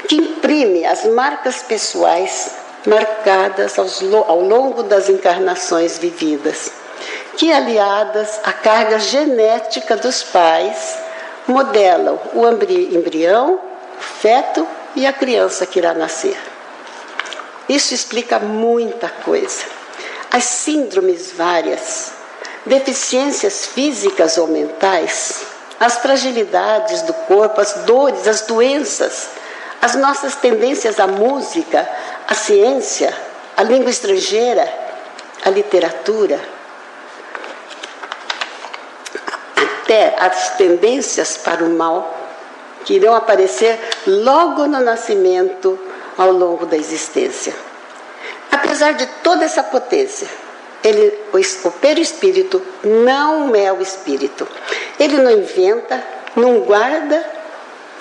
que 0.08 0.16
imprime 0.16 0.84
as 0.84 1.04
marcas 1.06 1.62
pessoais 1.62 2.52
marcadas 2.86 3.78
ao 3.78 4.40
longo 4.40 4.82
das 4.82 5.08
encarnações 5.08 5.98
vividas, 5.98 6.72
que, 7.36 7.52
aliadas 7.52 8.40
à 8.44 8.52
carga 8.52 8.98
genética 8.98 9.96
dos 9.96 10.22
pais, 10.22 10.98
modelam 11.46 12.18
o 12.34 12.46
embrião, 12.48 13.54
o 13.54 14.02
feto 14.02 14.66
e 14.94 15.06
a 15.06 15.12
criança 15.12 15.66
que 15.66 15.78
irá 15.78 15.94
nascer. 15.94 16.38
Isso 17.68 17.94
explica 17.94 18.38
muita 18.38 19.08
coisa. 19.08 19.64
As 20.30 20.44
síndromes 20.44 21.32
várias 21.32 22.12
deficiências 22.66 23.66
físicas 23.66 24.38
ou 24.38 24.46
mentais, 24.46 25.44
as 25.80 25.98
fragilidades 25.98 27.02
do 27.02 27.12
corpo, 27.12 27.60
as 27.60 27.72
dores, 27.84 28.28
as 28.28 28.42
doenças, 28.42 29.28
as 29.80 29.96
nossas 29.96 30.36
tendências 30.36 31.00
à 31.00 31.06
música, 31.06 31.88
à 32.28 32.34
ciência, 32.34 33.12
à 33.56 33.62
língua 33.64 33.90
estrangeira, 33.90 34.72
à 35.44 35.50
literatura, 35.50 36.38
até 39.92 40.14
as 40.18 40.56
tendências 40.56 41.36
para 41.36 41.62
o 41.62 41.68
mal 41.68 42.18
que 42.84 42.94
irão 42.94 43.14
aparecer 43.14 43.78
logo 44.06 44.66
no 44.66 44.80
nascimento 44.80 45.78
ao 46.16 46.32
longo 46.32 46.64
da 46.64 46.76
existência. 46.76 47.54
Apesar 48.50 48.92
de 48.92 49.06
toda 49.22 49.44
essa 49.44 49.62
potência, 49.62 50.26
ele, 50.82 51.16
o, 51.32 51.68
o 51.68 51.70
perispírito 51.72 52.62
não 52.82 53.54
é 53.54 53.70
o 53.72 53.82
espírito. 53.82 54.48
Ele 54.98 55.18
não 55.18 55.30
inventa, 55.30 56.02
não 56.34 56.60
guarda 56.60 57.24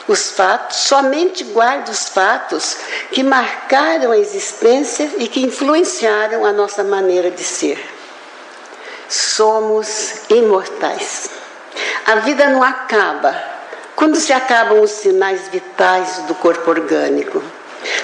os 0.07 0.31
fatos, 0.31 0.77
somente 0.77 1.43
guarda 1.43 1.91
os 1.91 2.09
fatos 2.09 2.77
que 3.11 3.21
marcaram 3.21 4.11
a 4.11 4.17
existência 4.17 5.11
e 5.17 5.27
que 5.27 5.41
influenciaram 5.41 6.45
a 6.45 6.51
nossa 6.51 6.83
maneira 6.83 7.29
de 7.29 7.43
ser. 7.43 7.79
Somos 9.07 10.29
imortais. 10.29 11.40
A 12.05 12.15
vida 12.15 12.49
não 12.49 12.63
acaba 12.63 13.35
quando 13.95 14.15
se 14.15 14.33
acabam 14.33 14.81
os 14.81 14.91
sinais 14.91 15.47
vitais 15.49 16.23
do 16.27 16.35
corpo 16.35 16.69
orgânico. 16.71 17.41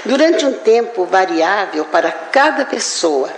Durante 0.06 0.46
um 0.46 0.54
tempo 0.54 1.06
variável 1.06 1.86
para 1.86 2.12
cada 2.12 2.66
pessoa, 2.66 3.30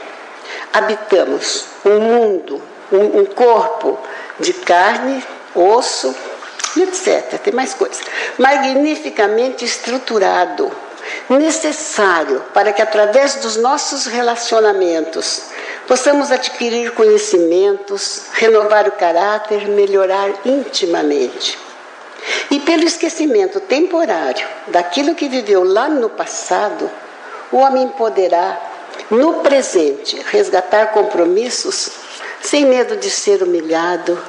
habitamos 0.74 1.66
um 1.86 2.00
mundo, 2.00 2.62
um, 2.92 3.22
um 3.22 3.26
corpo 3.26 3.98
de 4.40 4.54
carne, 4.54 5.24
osso, 5.56 6.16
etc. 6.78 7.40
Tem 7.40 7.54
mais 7.54 7.74
coisas. 7.74 8.02
Magnificamente 8.38 9.66
estruturado, 9.66 10.72
necessário 11.30 12.44
para 12.54 12.74
que 12.74 12.82
através 12.82 13.36
dos 13.36 13.56
nossos 13.56 14.06
relacionamentos 14.06 15.44
possamos 15.88 16.32
adquirir 16.32 16.92
conhecimentos, 16.94 18.24
renovar 18.34 18.88
o 18.88 18.92
caráter, 18.92 19.68
melhorar 19.68 20.30
intimamente. 20.46 21.58
E 22.52 22.60
pelo 22.60 22.84
esquecimento 22.84 23.60
temporário 23.60 24.48
daquilo 24.68 25.16
que 25.16 25.30
viveu 25.30 25.64
lá 25.64 25.88
no 25.88 26.10
passado, 26.10 26.90
o 27.52 27.58
homem 27.58 27.88
poderá 27.90 28.60
no 29.10 29.36
presente, 29.36 30.22
resgatar 30.28 30.88
compromissos 30.88 31.92
sem 32.42 32.66
medo 32.66 32.96
de 32.98 33.10
ser 33.10 33.42
humilhado, 33.42 34.22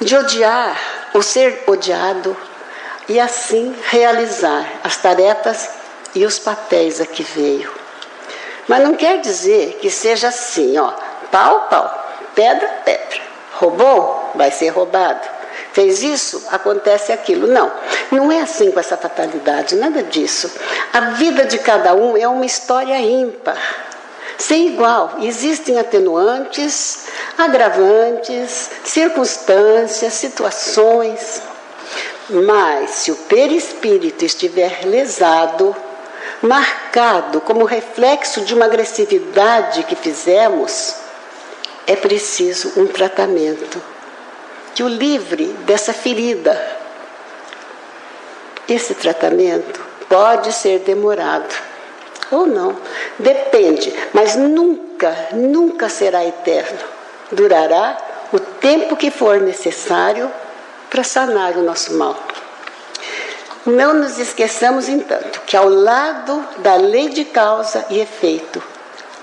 de 0.00 0.14
odiar 0.14 0.78
ou 1.14 1.22
ser 1.22 1.64
odiado, 1.66 2.36
e 3.08 3.18
assim 3.18 3.74
realizar 3.88 4.80
as 4.84 4.96
tarefas 4.96 5.68
e 6.14 6.24
os 6.24 6.38
papéis 6.38 7.00
a 7.00 7.06
que 7.06 7.22
veio. 7.22 7.72
Mas 8.68 8.82
não 8.82 8.94
quer 8.94 9.20
dizer 9.20 9.78
que 9.80 9.90
seja 9.90 10.28
assim, 10.28 10.78
ó, 10.78 10.92
pau, 11.30 11.66
pau, 11.68 12.08
pedra, 12.34 12.68
pedra. 12.84 13.20
Roubou? 13.54 14.32
Vai 14.34 14.50
ser 14.50 14.68
roubado. 14.68 15.28
Fez 15.72 16.02
isso? 16.02 16.46
Acontece 16.50 17.12
aquilo. 17.12 17.46
Não, 17.46 17.72
não 18.10 18.30
é 18.30 18.40
assim 18.40 18.70
com 18.70 18.80
essa 18.80 18.96
fatalidade, 18.96 19.74
nada 19.76 20.02
disso. 20.02 20.50
A 20.92 21.00
vida 21.12 21.44
de 21.44 21.58
cada 21.58 21.94
um 21.94 22.16
é 22.16 22.26
uma 22.28 22.44
história 22.46 22.98
ímpar 22.98 23.58
sem 24.42 24.68
igual. 24.68 25.18
Existem 25.20 25.78
atenuantes, 25.78 27.06
agravantes, 27.38 28.70
circunstâncias, 28.84 30.12
situações. 30.14 31.40
Mas 32.28 32.90
se 32.90 33.12
o 33.12 33.16
perispírito 33.16 34.24
estiver 34.24 34.84
lesado, 34.84 35.74
marcado 36.42 37.40
como 37.40 37.64
reflexo 37.64 38.40
de 38.40 38.54
uma 38.54 38.64
agressividade 38.64 39.84
que 39.84 39.94
fizemos, 39.94 40.96
é 41.86 41.94
preciso 41.96 42.72
um 42.76 42.86
tratamento 42.86 43.80
que 44.74 44.82
o 44.82 44.88
livre 44.88 45.46
dessa 45.64 45.92
ferida. 45.92 46.80
Esse 48.68 48.94
tratamento 48.94 49.80
pode 50.08 50.52
ser 50.52 50.80
demorado 50.80 51.54
ou 52.30 52.46
não. 52.46 52.76
Depende, 53.18 53.94
mas 54.12 54.34
nunca, 54.36 55.14
nunca 55.32 55.88
será 55.88 56.24
eterno. 56.24 56.78
Durará 57.30 57.98
o 58.32 58.38
tempo 58.38 58.96
que 58.96 59.10
for 59.10 59.40
necessário 59.40 60.30
para 60.90 61.04
sanar 61.04 61.56
o 61.56 61.62
nosso 61.62 61.94
mal. 61.94 62.16
Não 63.64 63.94
nos 63.94 64.18
esqueçamos, 64.18 64.88
entanto, 64.88 65.40
que 65.46 65.56
ao 65.56 65.68
lado 65.68 66.44
da 66.58 66.74
lei 66.74 67.08
de 67.08 67.24
causa 67.24 67.86
e 67.90 68.00
efeito, 68.00 68.60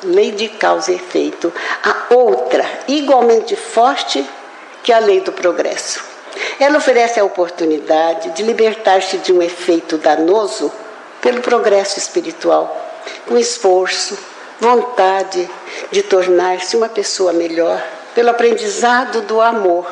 lei 0.01 0.31
de 0.31 0.47
causa 0.47 0.91
e 0.91 0.95
efeito, 0.95 1.53
há 1.83 2.13
outra 2.13 2.65
igualmente 2.87 3.57
forte 3.57 4.25
que 4.81 4.93
a 4.93 4.99
lei 4.99 5.19
do 5.19 5.33
progresso. 5.33 6.01
Ela 6.57 6.77
oferece 6.77 7.19
a 7.19 7.25
oportunidade 7.25 8.31
de 8.31 8.43
libertar-se 8.43 9.17
de 9.17 9.33
um 9.33 9.41
efeito 9.41 9.97
danoso 9.97 10.71
pelo 11.21 11.41
progresso 11.41 11.99
espiritual 11.99 12.87
com 13.27 13.37
esforço, 13.37 14.17
vontade 14.59 15.49
de 15.91 16.01
tornar-se 16.03 16.77
uma 16.77 16.87
pessoa 16.89 17.33
melhor, 17.33 17.81
pelo 18.15 18.29
aprendizado 18.29 19.21
do 19.21 19.41
amor. 19.41 19.85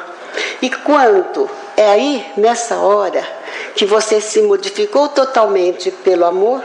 E 0.62 0.70
quando 0.70 1.50
é 1.76 1.90
aí, 1.90 2.26
nessa 2.38 2.78
hora, 2.78 3.37
que 3.78 3.86
você 3.86 4.20
se 4.20 4.42
modificou 4.42 5.08
totalmente 5.08 5.92
pelo 5.92 6.26
amor, 6.26 6.62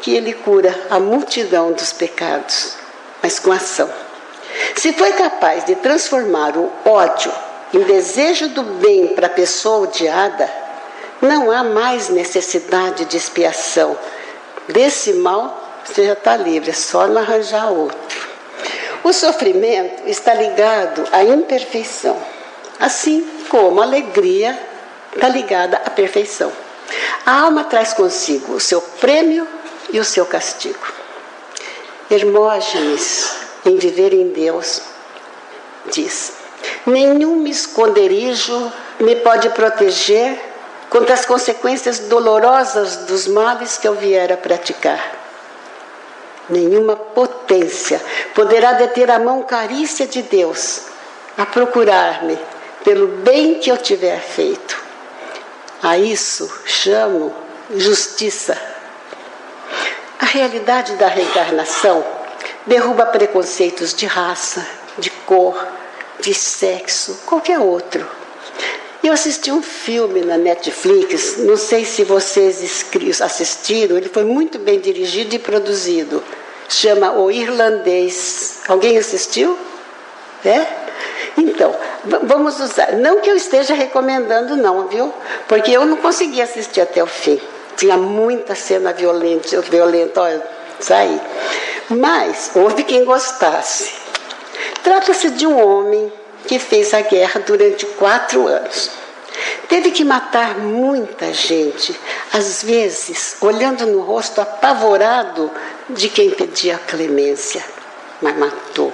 que 0.00 0.16
ele 0.16 0.32
cura 0.32 0.74
a 0.90 0.98
multidão 0.98 1.70
dos 1.72 1.92
pecados, 1.92 2.74
mas 3.22 3.38
com 3.38 3.52
ação. 3.52 3.88
Se 4.74 4.92
foi 4.92 5.12
capaz 5.12 5.64
de 5.64 5.76
transformar 5.76 6.56
o 6.56 6.72
ódio 6.84 7.32
em 7.72 7.80
desejo 7.80 8.48
do 8.48 8.62
bem 8.62 9.08
para 9.08 9.28
a 9.28 9.30
pessoa 9.30 9.84
odiada, 9.84 10.50
não 11.22 11.50
há 11.50 11.62
mais 11.62 12.08
necessidade 12.08 13.04
de 13.04 13.16
expiação, 13.16 13.96
Desse 14.68 15.12
mal, 15.12 15.62
você 15.84 16.06
já 16.06 16.14
está 16.14 16.36
livre, 16.36 16.70
é 16.70 16.74
só 16.74 17.06
não 17.06 17.20
arranjar 17.20 17.70
outro. 17.70 18.28
O 19.02 19.12
sofrimento 19.12 20.08
está 20.08 20.32
ligado 20.32 21.06
à 21.12 21.22
imperfeição, 21.22 22.16
assim 22.80 23.28
como 23.50 23.82
a 23.82 23.84
alegria 23.84 24.58
está 25.14 25.28
ligada 25.28 25.80
à 25.84 25.90
perfeição. 25.90 26.52
A 27.24 27.40
alma 27.40 27.64
traz 27.64 27.92
consigo 27.92 28.54
o 28.54 28.60
seu 28.60 28.80
prêmio 28.80 29.46
e 29.92 29.98
o 29.98 30.04
seu 30.04 30.26
castigo. 30.26 30.92
Hermógenes, 32.10 33.30
em 33.64 33.76
Viver 33.76 34.12
em 34.12 34.28
Deus, 34.28 34.82
diz: 35.90 36.34
Nenhum 36.86 37.46
esconderijo 37.46 38.72
me 39.00 39.16
pode 39.16 39.48
proteger 39.50 40.38
contra 40.90 41.14
as 41.14 41.24
consequências 41.24 42.00
dolorosas 42.00 42.96
dos 42.98 43.26
males 43.26 43.78
que 43.78 43.88
eu 43.88 43.94
vier 43.94 44.30
a 44.32 44.36
praticar. 44.36 45.12
Nenhuma 46.48 46.94
potência 46.94 48.00
poderá 48.34 48.74
deter 48.74 49.10
a 49.10 49.18
mão 49.18 49.42
carícia 49.42 50.06
de 50.06 50.20
Deus 50.22 50.82
a 51.38 51.46
procurar-me 51.46 52.38
pelo 52.84 53.08
bem 53.08 53.54
que 53.54 53.70
eu 53.70 53.78
tiver 53.78 54.20
feito. 54.20 54.83
A 55.84 55.96
isso 55.96 56.52
chamo 56.66 57.32
justiça. 57.76 58.60
A 60.18 60.24
realidade 60.24 60.96
da 60.96 61.06
reencarnação 61.06 62.04
derruba 62.66 63.06
preconceitos 63.06 63.94
de 63.94 64.06
raça, 64.06 64.66
de 64.98 65.10
cor, 65.10 65.56
de 66.18 66.34
sexo, 66.34 67.20
qualquer 67.24 67.60
outro 67.60 68.04
eu 69.06 69.12
assisti 69.12 69.52
um 69.52 69.60
filme 69.60 70.22
na 70.22 70.38
Netflix, 70.38 71.36
não 71.36 71.58
sei 71.58 71.84
se 71.84 72.04
vocês 72.04 72.86
assistiram, 73.20 73.98
ele 73.98 74.08
foi 74.08 74.24
muito 74.24 74.58
bem 74.58 74.80
dirigido 74.80 75.34
e 75.34 75.38
produzido. 75.38 76.24
Chama 76.70 77.12
O 77.12 77.30
Irlandês. 77.30 78.60
Alguém 78.66 78.96
assistiu? 78.96 79.58
É? 80.42 80.66
Então, 81.36 81.76
vamos 82.22 82.60
usar. 82.60 82.92
Não 82.92 83.20
que 83.20 83.30
eu 83.30 83.36
esteja 83.36 83.74
recomendando, 83.74 84.56
não, 84.56 84.88
viu? 84.88 85.12
Porque 85.48 85.70
eu 85.70 85.84
não 85.84 85.96
consegui 85.96 86.40
assistir 86.40 86.80
até 86.80 87.02
o 87.02 87.06
fim. 87.06 87.40
Tinha 87.76 87.96
muita 87.96 88.54
cena 88.54 88.92
violenta, 88.92 89.60
violenta, 89.62 90.20
olha, 90.20 90.42
saí. 90.78 91.20
Mas 91.88 92.50
houve 92.54 92.84
quem 92.84 93.04
gostasse. 93.04 93.92
Trata-se 94.82 95.30
de 95.30 95.46
um 95.46 95.58
homem 95.60 96.12
que 96.46 96.58
fez 96.58 96.94
a 96.94 97.00
guerra 97.00 97.40
durante 97.40 97.86
quatro 97.86 98.46
anos. 98.46 98.90
Teve 99.68 99.90
que 99.90 100.04
matar 100.04 100.58
muita 100.58 101.32
gente, 101.32 101.98
às 102.32 102.62
vezes 102.62 103.36
olhando 103.40 103.86
no 103.86 104.00
rosto 104.02 104.40
apavorado 104.40 105.50
de 105.90 106.08
quem 106.08 106.30
pedia 106.30 106.78
clemência, 106.78 107.64
mas 108.20 108.36
matou 108.36 108.92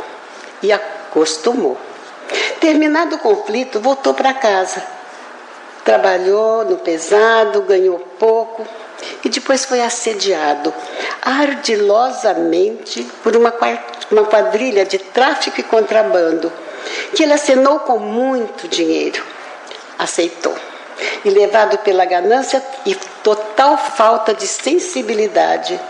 e 0.62 0.72
acostumou. 0.72 1.78
Terminado 2.60 3.16
o 3.16 3.18
conflito, 3.18 3.80
voltou 3.80 4.14
para 4.14 4.34
casa. 4.34 4.82
Trabalhou 5.84 6.64
no 6.64 6.76
pesado, 6.76 7.62
ganhou 7.62 7.98
pouco 8.18 8.66
e 9.24 9.28
depois 9.28 9.64
foi 9.64 9.80
assediado 9.80 10.72
ardilosamente 11.22 13.02
por 13.22 13.36
uma 13.36 13.52
quadrilha 14.24 14.84
de 14.84 14.98
tráfico 14.98 15.60
e 15.60 15.64
contrabando 15.64 16.52
que 17.14 17.22
ele 17.22 17.32
acenou 17.32 17.80
com 17.80 17.98
muito 17.98 18.68
dinheiro. 18.68 19.22
Aceitou. 19.98 20.54
E 21.24 21.30
levado 21.30 21.78
pela 21.78 22.04
ganância 22.04 22.62
e 22.84 22.94
total 23.22 23.78
falta 23.78 24.34
de 24.34 24.46
sensibilidade, 24.46 25.80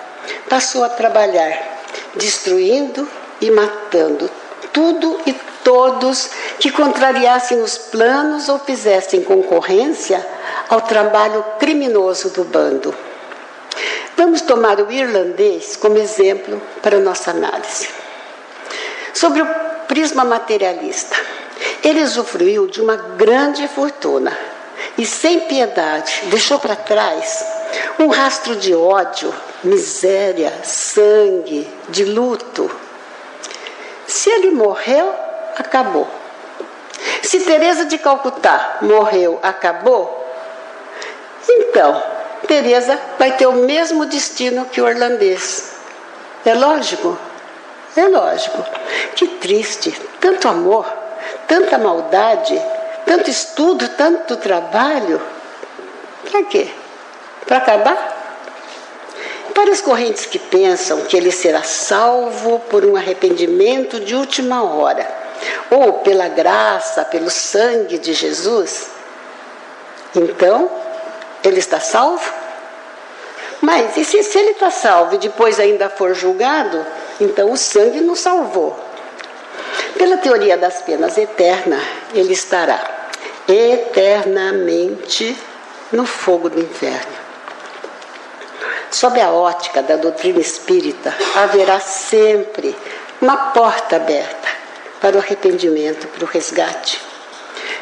passou 0.48 0.84
a 0.84 0.88
trabalhar, 0.88 1.80
destruindo 2.14 3.08
e 3.40 3.50
matando 3.50 4.30
tudo 4.72 5.20
e 5.26 5.34
todos 5.64 6.30
que 6.58 6.70
contrariassem 6.70 7.60
os 7.60 7.76
planos 7.76 8.48
ou 8.48 8.58
fizessem 8.58 9.22
concorrência 9.22 10.26
ao 10.68 10.80
trabalho 10.80 11.44
criminoso 11.58 12.30
do 12.30 12.44
bando. 12.44 12.94
Vamos 14.16 14.42
tomar 14.42 14.80
o 14.80 14.92
irlandês 14.92 15.76
como 15.76 15.96
exemplo 15.98 16.60
para 16.82 16.98
nossa 16.98 17.30
análise. 17.30 17.88
Sobre 19.14 19.42
o 19.42 19.46
prisma 19.88 20.24
materialista. 20.24 21.16
Ele 21.82 22.02
usufruiu 22.02 22.66
de 22.66 22.80
uma 22.80 22.96
grande 22.96 23.66
fortuna 23.68 24.36
e, 24.96 25.06
sem 25.06 25.40
piedade, 25.40 26.22
deixou 26.26 26.58
para 26.58 26.76
trás 26.76 27.44
um 27.98 28.08
rastro 28.08 28.56
de 28.56 28.74
ódio, 28.74 29.34
miséria, 29.64 30.52
sangue, 30.62 31.68
de 31.88 32.04
luto. 32.04 32.70
Se 34.06 34.30
ele 34.30 34.50
morreu, 34.50 35.14
acabou. 35.56 36.08
Se 37.22 37.40
Teresa 37.40 37.84
de 37.84 37.98
Calcutá 37.98 38.78
morreu, 38.82 39.38
acabou. 39.42 40.16
Então, 41.48 42.02
Teresa 42.46 42.98
vai 43.18 43.36
ter 43.36 43.46
o 43.46 43.52
mesmo 43.52 44.06
destino 44.06 44.64
que 44.66 44.80
o 44.80 44.88
irlandês. 44.88 45.74
É 46.44 46.54
lógico? 46.54 47.16
É 47.96 48.06
lógico. 48.06 48.64
Que 49.14 49.26
triste. 49.26 49.92
Tanto 50.20 50.48
amor, 50.48 50.86
tanta 51.46 51.78
maldade, 51.78 52.60
tanto 53.06 53.30
estudo, 53.30 53.88
tanto 53.90 54.36
trabalho. 54.36 55.20
Para 56.30 56.42
quê? 56.44 56.68
Para 57.46 57.58
acabar? 57.58 58.16
Para 59.54 59.72
as 59.72 59.80
correntes 59.80 60.26
que 60.26 60.38
pensam 60.38 61.02
que 61.02 61.16
ele 61.16 61.30
será 61.30 61.62
salvo 61.62 62.60
por 62.70 62.84
um 62.84 62.96
arrependimento 62.96 64.00
de 64.00 64.14
última 64.14 64.62
hora, 64.62 65.19
ou 65.70 65.94
pela 65.94 66.28
graça, 66.28 67.04
pelo 67.04 67.30
sangue 67.30 67.98
de 67.98 68.12
Jesus, 68.12 68.90
então 70.14 70.70
ele 71.44 71.58
está 71.58 71.80
salvo? 71.80 72.32
Mas 73.60 73.96
e 73.96 74.04
se, 74.04 74.22
se 74.22 74.38
ele 74.38 74.50
está 74.52 74.70
salvo 74.70 75.14
e 75.14 75.18
depois 75.18 75.60
ainda 75.60 75.88
for 75.90 76.14
julgado, 76.14 76.84
então 77.20 77.50
o 77.52 77.56
sangue 77.56 78.00
nos 78.00 78.20
salvou. 78.20 78.78
Pela 79.96 80.16
teoria 80.16 80.56
das 80.56 80.80
penas 80.82 81.18
eterna, 81.18 81.78
ele 82.14 82.32
estará 82.32 82.80
eternamente 83.46 85.36
no 85.92 86.06
fogo 86.06 86.48
do 86.48 86.60
inferno. 86.60 87.20
Sob 88.90 89.20
a 89.20 89.30
ótica 89.30 89.82
da 89.82 89.96
doutrina 89.96 90.40
espírita, 90.40 91.14
haverá 91.36 91.78
sempre 91.78 92.74
uma 93.20 93.36
porta 93.52 93.96
aberta 93.96 94.39
para 95.00 95.16
o 95.16 95.20
arrependimento, 95.20 96.06
para 96.08 96.24
o 96.24 96.28
resgate. 96.28 97.00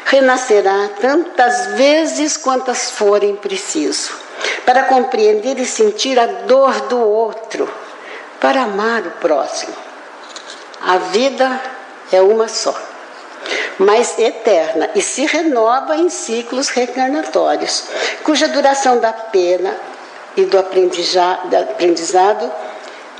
Renascerá 0.05 0.89
tantas 0.99 1.73
vezes 1.75 2.37
quantas 2.37 2.91
forem 2.91 3.35
preciso, 3.35 4.11
para 4.65 4.83
compreender 4.83 5.59
e 5.59 5.65
sentir 5.65 6.17
a 6.17 6.25
dor 6.25 6.81
do 6.81 6.99
outro 6.99 7.69
para 8.39 8.63
amar 8.63 9.05
o 9.05 9.11
próximo. 9.11 9.75
A 10.81 10.97
vida 10.97 11.59
é 12.11 12.21
uma 12.21 12.47
só, 12.47 12.73
mas 13.77 14.17
eterna 14.17 14.89
e 14.95 15.01
se 15.01 15.25
renova 15.25 15.95
em 15.97 16.09
ciclos 16.09 16.69
reencarnatórios, 16.69 17.83
cuja 18.23 18.47
duração 18.47 18.99
da 18.99 19.11
pena 19.11 19.75
e 20.37 20.45
do 20.45 20.57
aprendizado 20.57 22.51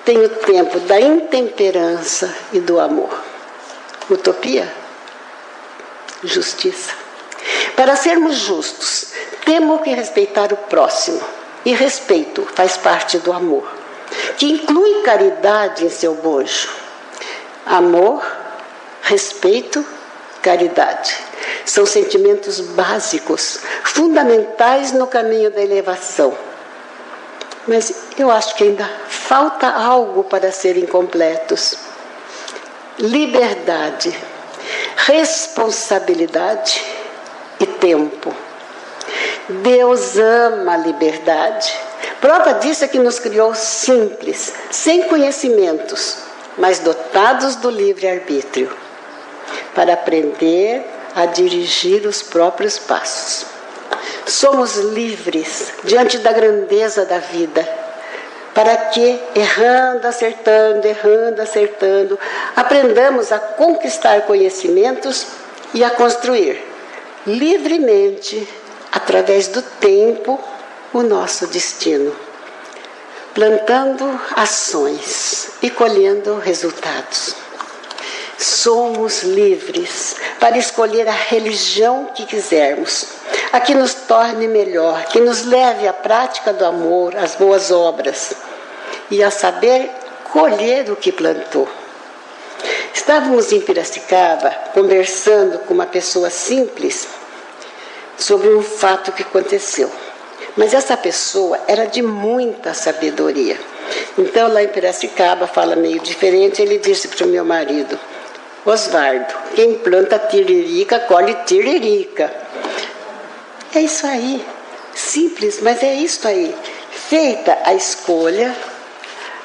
tem 0.06 0.18
o 0.24 0.30
tempo 0.30 0.80
da 0.82 1.00
intemperança 1.00 2.34
e 2.54 2.60
do 2.60 2.80
amor. 2.80 3.29
Utopia? 4.10 4.72
Justiça. 6.24 6.94
Para 7.76 7.96
sermos 7.96 8.36
justos, 8.36 9.14
temos 9.46 9.82
que 9.82 9.92
respeitar 9.92 10.52
o 10.52 10.58
próximo. 10.58 11.22
E 11.66 11.74
respeito 11.74 12.48
faz 12.56 12.78
parte 12.78 13.18
do 13.20 13.34
amor 13.34 13.80
que 14.38 14.46
inclui 14.46 15.02
caridade 15.02 15.86
em 15.86 15.90
seu 15.90 16.16
bojo. 16.16 16.70
Amor, 17.66 18.26
respeito, 19.02 19.86
caridade. 20.42 21.16
São 21.66 21.86
sentimentos 21.86 22.60
básicos, 22.60 23.60
fundamentais 23.84 24.92
no 24.92 25.08
caminho 25.08 25.52
da 25.52 25.62
elevação. 25.62 26.36
Mas 27.68 27.94
eu 28.18 28.32
acho 28.32 28.56
que 28.56 28.64
ainda 28.64 28.90
falta 29.08 29.68
algo 29.68 30.24
para 30.24 30.52
serem 30.52 30.86
completos. 30.86 31.76
Liberdade, 33.00 34.18
responsabilidade 34.98 36.84
e 37.60 37.66
tempo. 37.66 38.34
Deus 39.50 40.18
ama 40.18 40.74
a 40.74 40.78
liberdade 40.78 41.90
Prova 42.22 42.56
disso 42.56 42.84
é 42.84 42.88
que 42.88 43.00
nos 43.00 43.18
criou 43.18 43.56
simples, 43.56 44.54
sem 44.70 45.04
conhecimentos, 45.04 46.18
mas 46.58 46.80
dotados 46.80 47.56
do 47.56 47.70
livre-arbítrio, 47.70 48.70
para 49.74 49.94
aprender 49.94 50.86
a 51.16 51.26
dirigir 51.26 52.06
os 52.06 52.22
próprios 52.22 52.78
passos. 52.78 53.46
Somos 54.26 54.76
livres 54.76 55.74
diante 55.86 56.18
da 56.18 56.34
grandeza 56.34 57.06
da 57.06 57.20
vida, 57.20 57.66
para 58.54 58.76
que, 58.76 59.22
errando, 59.36 60.08
acertando, 60.08 60.88
errando, 60.88 61.42
acertando, 61.42 62.20
aprendamos 62.56 63.32
a 63.32 63.40
conquistar 63.40 64.22
conhecimentos 64.22 65.28
e 65.74 65.84
a 65.84 65.90
construir 65.90 66.70
livremente, 67.26 68.48
através 68.92 69.48
do 69.48 69.62
tempo, 69.62 70.40
o 70.92 71.04
nosso 71.04 71.48
destino, 71.48 72.16
plantando 73.34 74.20
ações 74.36 75.52
e 75.62 75.70
colhendo 75.70 76.40
resultados. 76.40 77.36
Somos 78.38 79.24
livres 79.24 80.16
para 80.40 80.58
escolher 80.58 81.08
a 81.08 81.14
religião 81.14 82.10
que 82.16 82.26
quisermos, 82.26 83.08
a 83.52 83.60
que 83.60 83.74
nos 83.74 83.94
torne 83.94 84.48
melhor, 84.48 85.06
que 85.06 85.20
nos 85.20 85.46
leve 85.46 85.88
à 85.88 85.94
prática 85.94 86.54
do 86.54 86.66
amor, 86.66 87.16
às 87.16 87.36
boas 87.36 87.72
obras 87.72 88.34
e 89.10 89.24
a 89.24 89.32
saber 89.32 89.90
colher 90.32 90.92
o 90.92 90.96
que 90.96 91.12
plantou. 91.12 91.68
Estávamos 92.94 93.52
em 93.52 93.62
Piracicaba 93.62 94.52
conversando 94.74 95.60
com 95.60 95.74
uma 95.74 95.86
pessoa 95.86 96.30
simples 96.30 97.08
sobre 98.18 98.50
um 98.50 98.62
fato 98.62 99.12
que 99.12 99.24
aconteceu. 99.24 99.90
Mas 100.56 100.74
essa 100.74 100.98
pessoa 100.98 101.58
era 101.68 101.86
de 101.86 102.02
muita 102.02 102.74
sabedoria. 102.74 103.58
Então, 104.18 104.52
lá 104.52 104.62
em 104.62 104.68
Piracicaba, 104.68 105.48
fala 105.48 105.76
meio 105.76 106.00
diferente, 106.00 106.62
ele 106.62 106.78
disse 106.78 107.08
para 107.08 107.26
o 107.26 107.30
meu 107.30 107.46
marido, 107.46 107.98
Osvaldo, 108.66 109.34
quem 109.56 109.76
planta 109.76 110.20
tiririca, 110.20 111.00
colhe 111.00 111.34
tiririca. 111.46 112.32
É 113.74 113.82
isso 113.82 114.06
aí. 114.08 114.46
Simples, 114.96 115.60
mas 115.62 115.84
é 115.84 115.94
isso 115.94 116.28
aí. 116.28 116.56
Feita 116.92 117.58
a 117.64 117.74
escolha, 117.74 118.56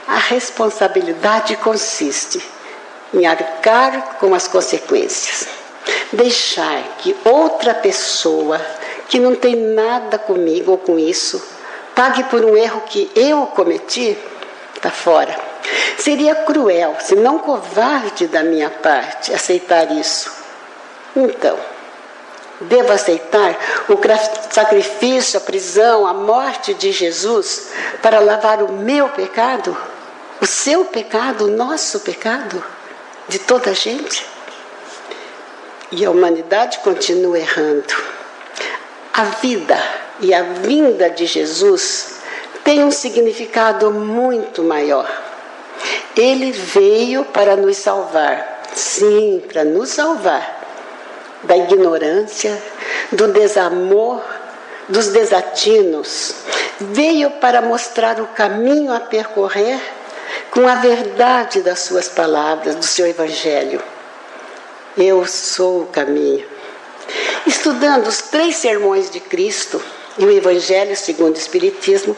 a 0.09 0.17
responsabilidade 0.17 1.57
consiste 1.57 2.43
em 3.13 3.27
arcar 3.27 4.17
com 4.19 4.35
as 4.35 4.49
consequências. 4.49 5.47
Deixar 6.13 6.83
que 6.99 7.15
outra 7.25 7.75
pessoa 7.75 8.61
que 9.09 9.19
não 9.19 9.35
tem 9.35 9.55
nada 9.55 10.19
comigo 10.19 10.73
ou 10.73 10.79
com 10.79 10.99
isso, 10.99 11.43
pague 11.95 12.25
por 12.25 12.45
um 12.45 12.57
erro 12.57 12.83
que 12.87 13.11
eu 13.15 13.47
cometi, 13.49 14.19
está 14.75 14.91
fora. 14.91 15.39
Seria 15.99 16.35
cruel, 16.35 16.97
se 17.01 17.15
não 17.15 17.39
covarde 17.39 18.27
da 18.27 18.43
minha 18.43 18.71
parte, 18.71 19.33
aceitar 19.33 19.93
isso. 19.93 20.33
Então, 21.15 21.57
devo 22.61 22.93
aceitar 22.93 23.57
o 23.89 23.99
sacrifício, 24.51 25.39
a 25.39 25.43
prisão, 25.43 26.07
a 26.07 26.15
morte 26.15 26.75
de 26.75 26.93
Jesus 26.93 27.71
para 28.03 28.21
lavar 28.21 28.63
o 28.63 28.73
meu 28.73 29.09
pecado, 29.11 29.77
o 30.41 30.47
seu 30.47 30.85
pecado, 30.85 31.47
o 31.47 31.51
nosso 31.51 32.01
pecado, 32.01 32.63
de 33.29 33.39
toda 33.39 33.71
a 33.71 33.75
gente? 33.75 34.35
e 35.97 36.05
a 36.05 36.11
humanidade 36.11 36.81
continua 36.81 37.39
errando. 37.39 37.95
A 39.13 39.25
vida 39.25 39.79
e 40.21 40.35
a 40.35 40.43
vinda 40.43 41.09
de 41.09 41.25
Jesus 41.25 42.17
tem 42.65 42.83
um 42.83 42.91
significado 42.91 43.91
muito 43.93 44.63
maior. 44.63 45.09
Ele 46.17 46.51
veio 46.51 47.25
para 47.25 47.57
nos 47.57 47.77
salvar, 47.77 48.63
sim, 48.75 49.43
para 49.47 49.65
nos 49.65 49.91
salvar 49.91 50.64
da 51.45 51.57
ignorância, 51.57 52.61
do 53.13 53.29
desamor, 53.29 54.23
dos 54.89 55.09
desatinos. 55.09 56.35
Veio 56.81 57.31
para 57.33 57.63
mostrar 57.63 58.21
o 58.21 58.27
caminho 58.29 58.93
a 58.93 59.01
percorrer 59.01 59.81
com 60.51 60.69
a 60.69 60.77
verdade 60.77 61.63
das 61.63 61.81
suas 61.81 62.09
palavras, 62.09 62.75
do 62.75 62.85
seu 62.85 63.07
evangelho. 63.07 63.83
Eu 64.97 65.27
sou 65.27 65.83
o 65.83 65.87
caminho. 65.87 66.47
Estudando 67.47 68.07
os 68.07 68.23
três 68.23 68.57
sermões 68.57 69.11
de 69.11 69.21
Cristo 69.21 69.83
e 70.17 70.25
o 70.25 70.31
Evangelho 70.31 70.97
segundo 70.97 71.35
o 71.35 71.39
Espiritismo, 71.39 72.17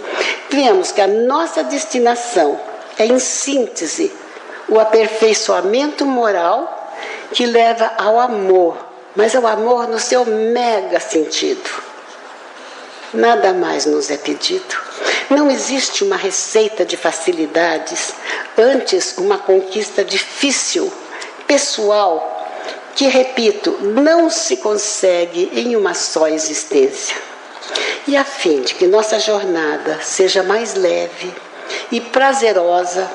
vemos 0.51 0.93
que 0.93 1.01
a 1.01 1.07
nossa 1.07 1.65
destinação 1.65 2.61
é, 2.99 3.07
em 3.07 3.19
síntese, 3.19 4.13
o 4.69 4.79
aperfeiçoamento 4.79 6.05
moral 6.05 6.93
que 7.33 7.47
leva 7.47 7.93
ao 7.99 8.21
amor, 8.21 8.86
mas 9.17 9.35
ao 9.35 9.47
amor 9.47 9.89
no 9.89 9.99
seu 9.99 10.25
mega 10.25 11.01
sentido. 11.01 11.69
Nada 13.13 13.53
mais 13.55 13.87
nos 13.87 14.11
é 14.11 14.17
pedido. 14.17 14.77
Não 15.31 15.51
existe 15.51 16.05
uma 16.05 16.17
receita 16.17 16.85
de 16.85 16.97
facilidades, 16.97 18.13
antes, 18.57 19.17
uma 19.17 19.39
conquista 19.39 20.05
difícil, 20.05 20.93
pessoal, 21.47 22.47
que, 22.95 23.07
repito, 23.07 23.79
não 23.83 24.31
se 24.31 24.59
consegue 24.59 25.51
em 25.53 25.75
uma 25.77 25.95
só 25.95 26.29
existência. 26.29 27.17
E 28.07 28.17
a 28.17 28.25
fim 28.25 28.63
de 28.63 28.75
que 28.75 28.87
nossa 28.87 29.19
jornada 29.19 29.99
seja 30.03 30.43
mais 30.43 30.75
leve 30.75 31.35
e 31.91 32.01
prazerosa, 32.01 33.11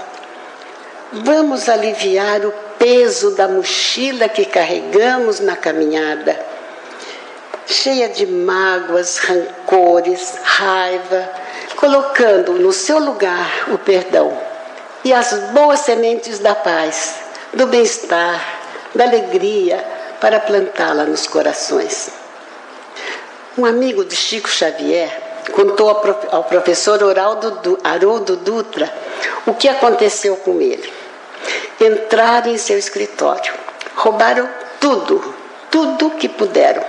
vamos 1.11 1.69
aliviar 1.69 2.45
o 2.45 2.53
peso 2.81 3.35
da 3.35 3.47
mochila 3.47 4.27
que 4.27 4.43
carregamos 4.43 5.39
na 5.39 5.55
caminhada, 5.55 6.35
cheia 7.67 8.09
de 8.09 8.25
mágoas, 8.25 9.19
rancores, 9.19 10.33
raiva, 10.41 11.29
colocando 11.75 12.53
no 12.53 12.73
seu 12.73 12.97
lugar 12.97 13.65
o 13.67 13.77
perdão 13.77 14.35
e 15.03 15.13
as 15.13 15.31
boas 15.51 15.81
sementes 15.81 16.39
da 16.39 16.55
paz, 16.55 17.17
do 17.53 17.67
bem-estar, 17.67 18.43
da 18.95 19.03
alegria 19.03 19.85
para 20.19 20.39
plantá-la 20.39 21.03
nos 21.03 21.27
corações. 21.27 22.09
Um 23.55 23.63
amigo 23.63 24.03
de 24.03 24.15
Chico 24.15 24.49
Xavier 24.49 25.21
contou 25.51 25.87
ao 26.31 26.43
professor 26.45 26.99
Haroldo 27.83 28.37
Dutra 28.37 28.91
o 29.45 29.53
que 29.53 29.69
aconteceu 29.69 30.35
com 30.37 30.59
ele. 30.59 31.00
Entraram 31.79 32.51
em 32.51 32.57
seu 32.57 32.77
escritório, 32.77 33.53
roubaram 33.95 34.49
tudo, 34.79 35.33
tudo 35.69 36.11
que 36.11 36.29
puderam. 36.29 36.83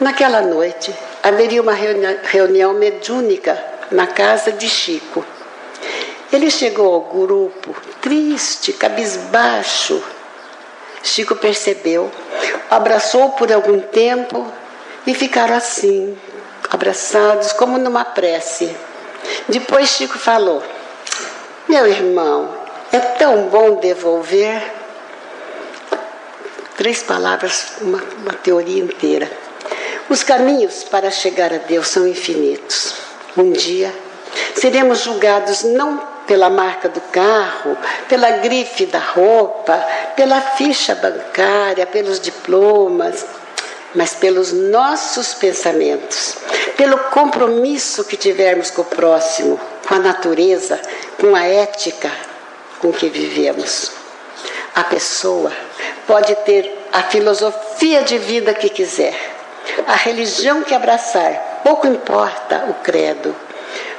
Naquela 0.00 0.40
noite, 0.40 0.92
haveria 1.22 1.62
uma 1.62 1.74
reunião 2.22 2.74
mediúnica 2.74 3.62
na 3.90 4.06
casa 4.06 4.50
de 4.52 4.68
Chico. 4.68 5.24
Ele 6.32 6.50
chegou 6.50 6.92
ao 6.92 7.00
grupo 7.02 7.76
triste, 8.00 8.72
cabisbaixo, 8.72 10.02
Chico 11.02 11.34
percebeu, 11.34 12.10
abraçou 12.70 13.30
por 13.30 13.52
algum 13.52 13.80
tempo 13.80 14.46
e 15.06 15.14
ficaram 15.14 15.56
assim, 15.56 16.16
abraçados, 16.70 17.52
como 17.52 17.76
numa 17.76 18.04
prece. 18.04 18.74
Depois 19.48 19.88
Chico 19.90 20.16
falou: 20.18 20.62
Meu 21.68 21.86
irmão, 21.86 22.61
é 22.92 22.98
tão 22.98 23.48
bom 23.48 23.76
devolver. 23.76 24.62
Três 26.76 27.02
palavras, 27.02 27.72
uma, 27.80 28.02
uma 28.18 28.34
teoria 28.34 28.82
inteira. 28.82 29.30
Os 30.10 30.22
caminhos 30.22 30.84
para 30.84 31.10
chegar 31.10 31.52
a 31.52 31.58
Deus 31.58 31.88
são 31.88 32.06
infinitos. 32.06 32.94
Um 33.36 33.50
dia 33.50 33.92
seremos 34.54 35.00
julgados 35.00 35.62
não 35.64 35.98
pela 36.26 36.50
marca 36.50 36.88
do 36.88 37.00
carro, 37.00 37.76
pela 38.08 38.30
grife 38.30 38.86
da 38.86 38.98
roupa, 38.98 39.74
pela 40.14 40.40
ficha 40.40 40.94
bancária, 40.94 41.86
pelos 41.86 42.20
diplomas, 42.20 43.24
mas 43.94 44.14
pelos 44.14 44.52
nossos 44.52 45.34
pensamentos, 45.34 46.36
pelo 46.76 46.98
compromisso 47.10 48.04
que 48.04 48.16
tivermos 48.16 48.70
com 48.70 48.82
o 48.82 48.86
próximo, 48.86 49.58
com 49.88 49.94
a 49.94 49.98
natureza, 49.98 50.80
com 51.18 51.34
a 51.34 51.44
ética 51.44 52.10
com 52.82 52.92
que 52.92 53.08
vivemos. 53.08 53.92
A 54.74 54.82
pessoa 54.82 55.52
pode 56.06 56.34
ter 56.44 56.88
a 56.92 57.04
filosofia 57.04 58.02
de 58.02 58.18
vida 58.18 58.52
que 58.52 58.68
quiser, 58.68 59.14
a 59.86 59.94
religião 59.94 60.62
que 60.62 60.74
abraçar, 60.74 61.60
pouco 61.62 61.86
importa 61.86 62.66
o 62.68 62.74
credo, 62.82 63.34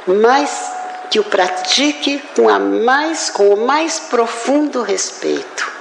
mas 0.06 0.72
que 1.10 1.20
o 1.20 1.24
pratique 1.24 2.22
com, 2.36 2.50
a 2.50 2.60
mais, 2.60 3.30
com 3.30 3.50
o 3.50 3.66
mais 3.66 4.00
profundo 4.00 4.82
respeito. 4.82 5.72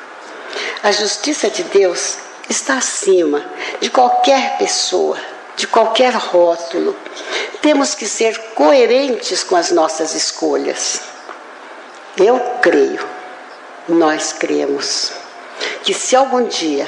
A 0.82 0.92
justiça 0.92 1.50
de 1.50 1.64
Deus 1.64 2.18
está 2.48 2.74
acima 2.74 3.44
de 3.80 3.90
qualquer 3.90 4.58
pessoa, 4.58 5.18
de 5.56 5.66
qualquer 5.66 6.14
rótulo. 6.14 6.96
Temos 7.60 7.94
que 7.94 8.06
ser 8.06 8.38
coerentes 8.54 9.42
com 9.42 9.56
as 9.56 9.70
nossas 9.70 10.14
escolhas. 10.14 11.11
Eu 12.16 12.38
creio, 12.60 13.06
nós 13.88 14.32
cremos, 14.32 15.12
que 15.82 15.94
se 15.94 16.14
algum 16.14 16.44
dia, 16.44 16.86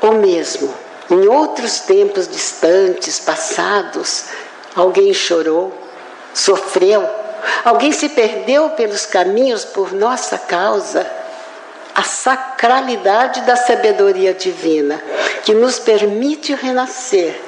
ou 0.00 0.12
mesmo 0.14 0.74
em 1.10 1.26
outros 1.26 1.80
tempos 1.80 2.28
distantes, 2.28 3.20
passados, 3.20 4.26
alguém 4.74 5.14
chorou, 5.14 5.72
sofreu, 6.34 7.08
Alguém 7.64 7.92
se 7.92 8.08
perdeu 8.08 8.70
pelos 8.70 9.06
caminhos 9.06 9.64
por 9.64 9.92
nossa 9.92 10.38
causa. 10.38 11.10
A 11.94 12.02
sacralidade 12.02 13.40
da 13.42 13.56
sabedoria 13.56 14.32
divina, 14.32 15.02
que 15.42 15.52
nos 15.52 15.80
permite 15.80 16.54
renascer, 16.54 17.40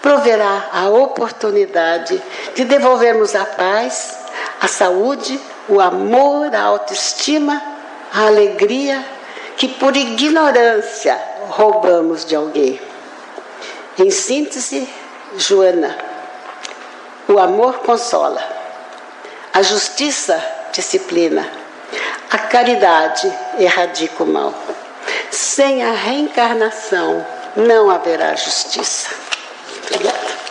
proverá 0.00 0.68
a 0.72 0.88
oportunidade 0.88 2.22
de 2.54 2.64
devolvermos 2.64 3.34
a 3.34 3.44
paz, 3.44 4.16
a 4.60 4.68
saúde, 4.68 5.40
o 5.70 5.80
amor, 5.80 6.54
a 6.54 6.62
autoestima, 6.62 7.62
a 8.12 8.26
alegria 8.26 9.04
que 9.56 9.68
por 9.68 9.96
ignorância 9.96 11.18
roubamos 11.48 12.24
de 12.24 12.34
alguém. 12.34 12.80
Em 13.98 14.10
síntese, 14.10 14.88
Joana, 15.36 15.96
o 17.28 17.38
amor 17.38 17.78
consola. 17.80 18.42
A 19.52 19.62
justiça 19.62 20.42
disciplina. 20.72 21.48
A 22.30 22.38
caridade 22.38 23.32
erradica 23.58 24.22
o 24.22 24.26
mal. 24.26 24.54
Sem 25.30 25.82
a 25.82 25.92
reencarnação 25.92 27.26
não 27.56 27.90
haverá 27.90 28.34
justiça. 28.34 29.10
Obrigada. 29.86 30.49